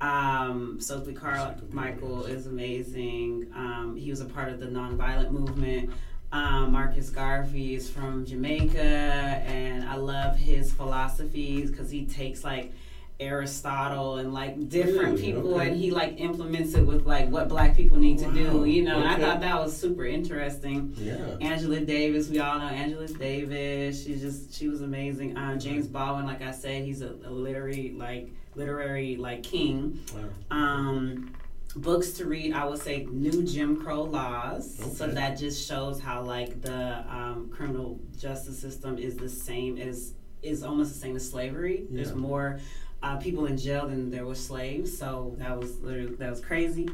Um, 0.00 0.80
Stokely 0.80 1.14
Carmichael 1.14 2.24
is 2.26 2.46
amazing. 2.46 3.50
Um, 3.54 3.96
he 3.96 4.10
was 4.10 4.20
a 4.20 4.26
part 4.26 4.50
of 4.50 4.60
the 4.60 4.66
nonviolent 4.66 5.30
movement. 5.30 5.90
Um, 6.30 6.72
Marcus 6.72 7.10
Garvey 7.10 7.74
is 7.74 7.90
from 7.90 8.24
Jamaica, 8.26 8.78
and 8.80 9.88
I 9.88 9.96
love 9.96 10.36
his 10.36 10.70
philosophies 10.72 11.70
because 11.70 11.90
he 11.90 12.06
takes 12.06 12.44
like 12.44 12.72
Aristotle 13.20 14.16
and 14.18 14.32
like 14.32 14.68
different 14.68 15.12
Really? 15.18 15.22
people, 15.22 15.54
Okay. 15.54 15.68
and 15.68 15.76
he 15.76 15.90
like 15.90 16.20
implements 16.20 16.74
it 16.74 16.86
with 16.86 17.04
like 17.06 17.28
what 17.30 17.48
Black 17.48 17.76
people 17.76 17.98
need 17.98 18.18
to 18.18 18.30
do. 18.32 18.64
You 18.64 18.82
know, 18.84 18.98
and 19.00 19.08
I 19.08 19.18
thought 19.18 19.40
that 19.40 19.58
was 19.60 19.76
super 19.76 20.04
interesting. 20.04 20.94
Yeah. 20.96 21.16
Angela 21.40 21.80
Davis, 21.80 22.28
we 22.28 22.38
all 22.38 22.58
know 22.58 22.66
Angela 22.66 23.08
Davis. 23.08 24.04
She's 24.04 24.20
just 24.20 24.54
she 24.54 24.68
was 24.68 24.82
amazing. 24.82 25.36
Um, 25.36 25.58
James 25.58 25.86
Baldwin, 25.88 26.26
like 26.26 26.42
I 26.42 26.52
said, 26.52 26.84
he's 26.84 27.02
a, 27.02 27.10
a 27.24 27.30
literary 27.30 27.94
like 27.96 28.30
literary 28.54 29.16
like 29.16 29.42
king. 29.42 30.00
Wow. 30.14 30.56
Um, 30.56 31.34
books 31.76 32.12
to 32.12 32.24
read, 32.26 32.52
I 32.54 32.64
would 32.64 32.80
say 32.80 33.06
New 33.10 33.42
Jim 33.44 33.82
Crow 33.82 34.02
Laws. 34.04 34.96
So 34.96 35.06
that 35.08 35.38
just 35.38 35.66
shows 35.68 36.00
how 36.00 36.22
like 36.22 36.62
the 36.62 37.04
um, 37.08 37.50
criminal 37.52 38.00
justice 38.16 38.58
system 38.58 38.96
is 38.98 39.16
the 39.16 39.28
same 39.28 39.76
as 39.76 40.14
is 40.40 40.62
almost 40.62 40.92
the 40.94 40.98
same 41.00 41.16
as 41.16 41.28
slavery. 41.28 41.84
There's 41.90 42.14
more 42.14 42.60
uh, 43.02 43.16
people 43.16 43.46
in 43.46 43.56
jail 43.56 43.86
than 43.88 44.10
there 44.10 44.26
were 44.26 44.34
slaves. 44.34 44.96
So 44.96 45.34
that 45.38 45.58
was 45.58 45.80
literally 45.80 46.14
that 46.16 46.30
was 46.30 46.40
crazy. 46.40 46.88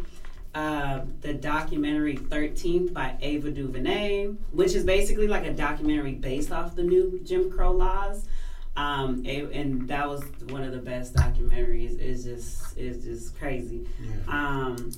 Uh, 0.54 1.00
the 1.22 1.34
documentary 1.34 2.16
13th 2.16 2.92
by 2.92 3.16
Ava 3.20 3.50
DuVernay, 3.50 4.26
which 4.52 4.74
is 4.74 4.84
basically 4.84 5.26
like 5.26 5.44
a 5.44 5.52
documentary 5.52 6.12
based 6.12 6.52
off 6.52 6.76
the 6.76 6.82
new 6.84 7.20
Jim 7.24 7.50
Crow 7.50 7.72
laws. 7.72 8.26
Um, 8.76 9.24
and 9.26 9.86
that 9.88 10.08
was 10.08 10.22
one 10.48 10.62
of 10.62 10.72
the 10.72 10.78
best 10.78 11.14
documentaries. 11.14 11.98
It's 12.00 12.24
just 12.24 12.76
it's 12.76 13.04
just 13.04 13.38
crazy. 13.38 13.86
Yeah. 14.00 14.12
Um, 14.28 14.92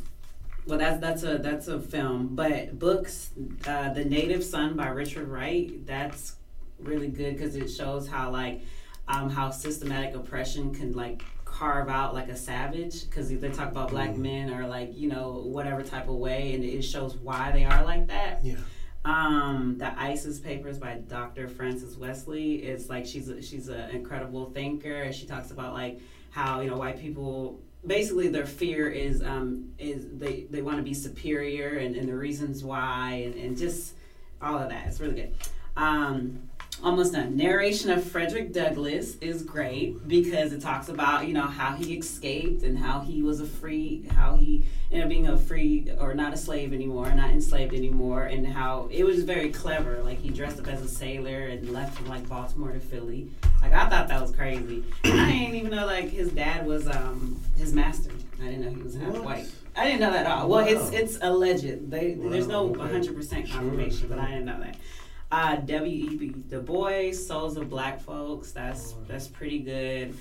well, 0.66 0.78
that's 0.78 1.00
that's 1.00 1.22
a 1.22 1.38
that's 1.38 1.68
a 1.68 1.80
film, 1.80 2.34
but 2.34 2.78
books, 2.78 3.30
uh, 3.66 3.92
The 3.92 4.04
Native 4.04 4.42
Son 4.42 4.76
by 4.76 4.88
Richard 4.88 5.28
Wright, 5.28 5.86
that's 5.86 6.36
really 6.80 7.08
good 7.08 7.36
because 7.36 7.54
it 7.54 7.68
shows 7.68 8.08
how 8.08 8.30
like 8.30 8.62
um, 9.08 9.30
how 9.30 9.50
systematic 9.50 10.14
oppression 10.14 10.74
can 10.74 10.92
like 10.92 11.22
carve 11.44 11.88
out 11.88 12.12
like 12.12 12.28
a 12.28 12.36
savage 12.36 13.04
because 13.08 13.28
they 13.30 13.48
talk 13.50 13.70
about 13.70 13.90
black 13.90 14.10
Mhm. 14.10 14.18
men 14.18 14.50
or 14.54 14.66
like 14.66 14.96
you 14.96 15.08
know 15.08 15.42
whatever 15.46 15.82
type 15.82 16.08
of 16.08 16.16
way, 16.16 16.54
and 16.54 16.64
it 16.64 16.82
shows 16.82 17.16
why 17.16 17.50
they 17.52 17.64
are 17.64 17.84
like 17.84 18.08
that. 18.08 18.44
Yeah. 18.44 18.56
Um, 19.04 19.76
the 19.78 19.96
ISIS 20.00 20.40
Papers 20.40 20.78
by 20.78 20.94
Dr. 21.08 21.46
Frances 21.46 21.96
Welsing 21.96 22.60
is 22.60 22.88
like 22.88 23.06
she's 23.06 23.28
a, 23.28 23.40
she's 23.40 23.68
an 23.68 23.90
incredible 23.90 24.50
thinker. 24.50 25.02
and 25.02 25.14
She 25.14 25.26
talks 25.26 25.52
about 25.52 25.74
like 25.74 26.00
how 26.30 26.60
you 26.60 26.68
know 26.70 26.76
white 26.76 26.98
people 27.00 27.60
basically 27.86 28.26
their 28.26 28.46
fear 28.46 28.88
is 28.88 29.22
um, 29.22 29.72
is 29.78 30.06
they, 30.18 30.46
they 30.50 30.60
want 30.60 30.76
to 30.78 30.82
be 30.82 30.92
superior 30.92 31.78
and, 31.78 31.94
and 31.94 32.08
the 32.08 32.16
reasons 32.16 32.64
why 32.64 33.22
and, 33.24 33.34
and 33.36 33.56
just 33.56 33.94
all 34.42 34.58
of 34.58 34.68
that. 34.70 34.88
It's 34.88 34.98
really 35.00 35.14
good. 35.14 35.34
Um, 35.76 36.40
almost 36.82 37.12
done. 37.12 37.36
Narration 37.36 37.90
of 37.90 38.04
Frederick 38.04 38.52
Douglass 38.52 39.16
is 39.16 39.42
great 39.42 40.06
because 40.06 40.52
it 40.52 40.60
talks 40.60 40.88
about 40.88 41.26
you 41.26 41.32
know 41.34 41.46
how 41.46 41.74
he 41.74 41.94
escaped 41.94 42.62
and 42.62 42.78
how 42.78 43.00
he 43.00 43.22
was 43.22 43.40
a 43.40 43.46
free, 43.46 44.06
how 44.14 44.36
he 44.36 44.64
ended 44.90 45.04
up 45.04 45.08
being 45.08 45.26
a 45.26 45.36
free 45.36 45.90
or 45.98 46.14
not 46.14 46.32
a 46.32 46.36
slave 46.36 46.72
anymore, 46.72 47.12
not 47.14 47.30
enslaved 47.30 47.74
anymore, 47.74 48.24
and 48.24 48.46
how 48.46 48.88
it 48.90 49.04
was 49.04 49.24
very 49.24 49.50
clever. 49.50 50.02
Like 50.02 50.20
he 50.20 50.30
dressed 50.30 50.58
up 50.60 50.68
as 50.68 50.82
a 50.82 50.88
sailor 50.88 51.46
and 51.46 51.70
left 51.72 51.96
from 51.96 52.06
like 52.08 52.28
Baltimore 52.28 52.72
to 52.72 52.80
Philly. 52.80 53.30
Like 53.62 53.72
I 53.72 53.88
thought 53.88 54.08
that 54.08 54.20
was 54.20 54.30
crazy. 54.32 54.84
And 55.04 55.20
I 55.20 55.32
didn't 55.32 55.54
even 55.56 55.70
know 55.70 55.86
like 55.86 56.08
his 56.10 56.30
dad 56.32 56.66
was 56.66 56.86
um 56.88 57.40
his 57.56 57.72
master. 57.72 58.10
I 58.40 58.44
didn't 58.46 58.60
know 58.62 58.70
he 58.70 58.82
was 58.82 58.94
half 58.94 59.12
What? 59.14 59.24
white. 59.24 59.50
I 59.78 59.84
didn't 59.84 60.00
know 60.00 60.10
that 60.12 60.24
at 60.24 60.32
all. 60.32 60.48
Well, 60.48 60.66
it's 60.66 60.90
Wow. 60.90 60.98
it's 60.98 61.18
alleged. 61.20 61.90
They, 61.90 62.14
There's 62.14 62.46
no 62.46 62.62
100 62.64 63.14
percent 63.14 63.46
Sure, 63.48 63.58
confirmation, 63.58 64.08
but. 64.08 64.18
I 64.18 64.26
didn't 64.30 64.46
know 64.46 64.58
that. 64.60 64.76
Uh, 65.30 65.56
W.E.B. 65.56 66.28
Du 66.48 66.60
Bois, 66.60 67.12
Souls 67.12 67.56
of 67.56 67.68
Black 67.68 68.00
Folks. 68.00 68.52
That's 68.52 68.92
Alright. 68.92 69.08
that's 69.08 69.26
pretty 69.28 69.58
good. 69.58 70.16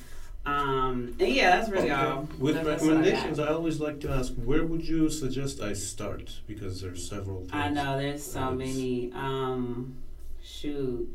Um, 0.47 1.15
and 1.19 1.29
yeah, 1.29 1.57
that's 1.57 1.69
really 1.69 1.91
Okay. 1.91 2.01
all. 2.01 2.27
With 2.39 2.55
that's 2.55 2.65
what 2.83 2.91
I 2.93 2.95
recommendations, 2.97 3.39
I, 3.39 3.47
always 3.47 3.79
like 3.79 3.99
to 4.01 4.09
ask, 4.11 4.33
where 4.35 4.63
would 4.63 4.87
you 4.87 5.09
suggest 5.09 5.59
I 5.61 5.73
start? 5.73 6.39
Because 6.47 6.81
there's 6.81 7.07
several 7.07 7.39
things. 7.41 7.51
I 7.53 7.69
know 7.69 7.97
there's 7.97 8.23
so 8.23 8.53
It's- 8.53 8.57
many. 8.57 9.11
Um, 9.13 9.95
shoot. 10.43 11.07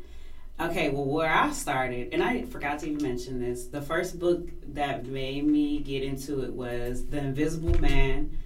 Okay, 0.59 0.89
well, 0.89 1.05
where 1.05 1.33
I 1.33 1.51
started, 1.53 2.09
and 2.13 2.21
I 2.21 2.43
forgot 2.43 2.79
to 2.79 2.87
even 2.89 3.01
mention 3.01 3.39
this. 3.39 3.65
The 3.65 3.81
first 3.81 4.19
book 4.19 4.47
that 4.73 5.05
made 5.07 5.45
me 5.45 5.79
get 5.79 6.03
into 6.03 6.43
it 6.43 6.53
was 6.53 7.05
*The 7.07 7.17
Invisible 7.19 7.79
Man* 7.81 8.37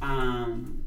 um, 0.00 0.82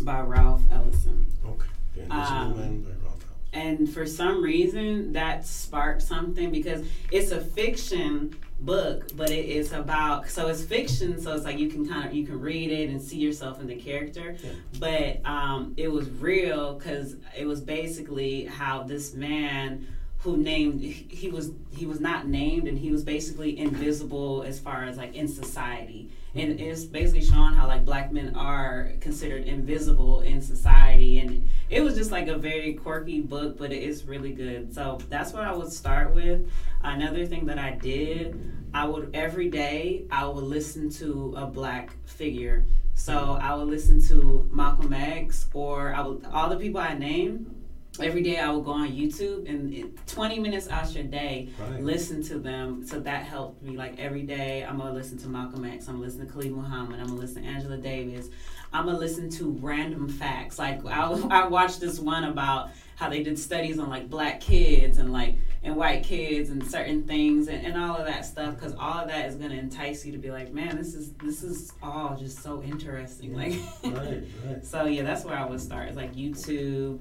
by 0.00 0.20
Ralph 0.20 0.62
Ellison. 0.72 1.26
Okay. 1.44 1.66
Um, 2.10 2.56
Man 2.56 2.82
by 2.82 2.90
Ralph 3.02 3.24
and 3.52 3.88
for 3.88 4.06
some 4.06 4.42
reason 4.42 5.12
that 5.12 5.46
sparked 5.46 6.02
something 6.02 6.50
because 6.50 6.86
it's 7.10 7.30
a 7.30 7.40
fiction 7.40 8.36
book 8.60 9.10
but 9.16 9.30
it 9.30 9.46
is 9.46 9.72
about 9.72 10.28
so 10.28 10.48
it's 10.48 10.62
fiction 10.62 11.20
so 11.20 11.32
it's 11.32 11.44
like 11.44 11.58
you 11.58 11.68
can 11.68 11.88
kind 11.88 12.06
of 12.06 12.12
you 12.12 12.26
can 12.26 12.38
read 12.40 12.70
it 12.70 12.90
and 12.90 13.00
see 13.00 13.18
yourself 13.18 13.60
in 13.60 13.66
the 13.66 13.76
character. 13.76 14.36
Yeah. 14.42 14.50
but 14.78 15.24
um, 15.24 15.74
it 15.76 15.88
was 15.88 16.08
real 16.10 16.74
because 16.74 17.16
it 17.36 17.46
was 17.46 17.60
basically 17.60 18.44
how 18.44 18.82
this 18.82 19.14
man 19.14 19.86
who 20.18 20.36
named 20.36 20.82
he 20.82 21.30
was 21.30 21.52
he 21.70 21.86
was 21.86 22.00
not 22.00 22.26
named 22.26 22.66
and 22.66 22.78
he 22.78 22.90
was 22.90 23.04
basically 23.04 23.58
invisible 23.58 24.42
as 24.42 24.58
far 24.58 24.84
as 24.84 24.96
like 24.96 25.14
in 25.14 25.28
society 25.28 26.10
and 26.34 26.60
it's 26.60 26.84
basically 26.84 27.24
showing 27.24 27.54
how 27.54 27.66
like 27.66 27.84
black 27.84 28.12
men 28.12 28.34
are 28.34 28.92
considered 29.00 29.44
invisible 29.44 30.20
in 30.20 30.42
society. 30.42 31.18
And 31.18 31.48
it 31.70 31.80
was 31.80 31.94
just 31.94 32.10
like 32.10 32.28
a 32.28 32.36
very 32.36 32.74
quirky 32.74 33.20
book 33.20 33.58
but 33.58 33.72
it 33.72 33.82
is 33.82 34.04
really 34.04 34.32
good. 34.32 34.74
So 34.74 34.98
that's 35.08 35.32
what 35.32 35.44
i 35.44 35.52
would 35.52 35.72
start 35.72 36.14
with. 36.14 36.50
Another 36.82 37.26
thing 37.26 37.46
that 37.46 37.58
i 37.58 37.70
did 37.70 38.54
i 38.74 38.84
would 38.84 39.10
every 39.14 39.48
day 39.48 40.04
i 40.10 40.26
would 40.26 40.44
listen 40.44 40.90
to 40.90 41.34
a 41.36 41.46
black 41.46 41.90
figure. 42.04 42.64
So 42.94 43.38
i 43.40 43.54
would 43.54 43.68
listen 43.68 44.02
to 44.08 44.48
malcolm 44.52 44.92
x 44.92 45.46
or 45.54 45.94
i 45.94 46.00
would 46.00 46.24
all 46.26 46.48
the 46.50 46.56
people 46.56 46.80
i 46.80 46.94
named 46.94 47.54
every 48.00 48.22
day 48.22 48.38
I 48.38 48.50
would 48.50 48.64
go 48.64 48.72
on 48.72 48.90
YouTube 48.90 49.48
and 49.48 49.72
in 49.72 49.92
20 50.06 50.38
minutes 50.38 50.68
out 50.68 50.92
your 50.94 51.04
day, 51.04 51.48
Right. 51.58 51.82
listen 51.82 52.22
to 52.24 52.38
them. 52.38 52.86
So 52.86 53.00
that 53.00 53.24
helped 53.24 53.62
me. 53.62 53.76
Like 53.76 53.98
every 53.98 54.22
day, 54.22 54.64
I'm 54.64 54.78
gonna 54.78 54.92
listen 54.92 55.18
to 55.18 55.28
Malcolm 55.28 55.64
X. 55.64 55.88
I'm 55.88 55.94
gonna 55.96 56.06
listen 56.06 56.26
to 56.26 56.32
Khalid 56.32 56.52
Muhammad. 56.52 57.00
I'm 57.00 57.06
gonna 57.08 57.20
listen 57.20 57.42
to 57.42 57.48
Angela 57.48 57.76
Davis. 57.76 58.28
I'm 58.72 58.84
gonna 58.86 58.98
listen 58.98 59.30
to 59.30 59.58
random 59.60 60.08
facts. 60.08 60.58
Like 60.58 60.84
I, 60.86 61.10
I 61.30 61.46
watched 61.48 61.80
this 61.80 61.98
one 61.98 62.24
about 62.24 62.70
how 62.96 63.08
they 63.08 63.22
did 63.22 63.38
studies 63.38 63.78
on 63.78 63.88
like 63.90 64.10
black 64.10 64.40
kids 64.40 64.98
and 64.98 65.12
like 65.12 65.36
and 65.62 65.74
white 65.76 66.02
kids 66.04 66.50
and 66.50 66.64
certain 66.68 67.02
things 67.04 67.48
and, 67.48 67.64
and 67.66 67.76
all 67.76 67.96
of 67.96 68.06
that 68.06 68.24
stuff 68.24 68.54
because 68.54 68.74
all 68.74 69.00
of 69.00 69.08
that 69.08 69.26
is 69.28 69.34
gonna 69.36 69.54
entice 69.54 70.04
you 70.04 70.12
to 70.12 70.18
be 70.18 70.30
like, 70.30 70.52
man, 70.52 70.76
this 70.76 70.94
is 70.94 71.12
this 71.14 71.42
is 71.42 71.72
all 71.82 72.16
just 72.16 72.42
so 72.42 72.62
interesting. 72.62 73.34
Like, 73.34 73.54
Right, 73.84 74.24
right. 74.46 74.64
so 74.66 74.84
yeah, 74.86 75.02
that's 75.02 75.24
where 75.24 75.36
I 75.36 75.46
would 75.46 75.60
start. 75.60 75.88
It's 75.88 75.96
like 75.96 76.14
YouTube, 76.14 76.98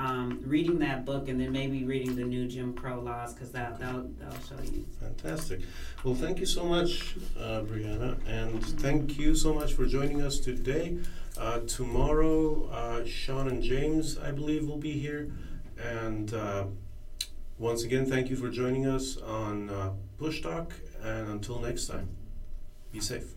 um, 0.00 0.40
reading 0.46 0.78
that 0.78 1.04
book, 1.04 1.28
and 1.28 1.38
then 1.40 1.52
maybe 1.52 1.84
reading 1.84 2.16
the 2.16 2.24
new 2.24 2.48
Jim 2.48 2.72
Crow 2.72 3.00
laws 3.00 3.34
because 3.34 3.50
that 3.52 3.78
that'll, 3.78 4.08
that'll 4.18 4.40
show 4.46 4.62
you. 4.72 4.86
Fantastic. 4.98 5.60
Well, 6.04 6.14
thank 6.14 6.38
you 6.38 6.46
so 6.46 6.64
much, 6.64 7.16
uh, 7.38 7.60
Brianna, 7.62 8.16
and 8.26 8.64
thank 8.80 9.18
you 9.18 9.34
so 9.34 9.52
much 9.52 9.74
for 9.74 9.84
joining 9.84 10.22
us 10.22 10.38
today. 10.38 10.98
Uh, 11.36 11.60
tomorrow, 11.60 12.64
uh, 12.70 13.04
Sean 13.04 13.48
and 13.48 13.62
James, 13.62 14.18
I 14.18 14.30
believe, 14.30 14.66
will 14.66 14.78
be 14.78 14.92
here. 14.92 15.30
And 15.82 16.32
uh, 16.32 16.64
once 17.58 17.84
again, 17.84 18.06
thank 18.06 18.30
you 18.30 18.36
for 18.36 18.48
joining 18.48 18.86
us 18.86 19.18
on 19.18 19.68
uh, 19.68 19.90
Push 20.18 20.42
Talk. 20.42 20.72
And 21.02 21.28
until 21.28 21.58
next 21.58 21.86
time, 21.86 22.08
be 22.92 23.00
safe. 23.00 23.34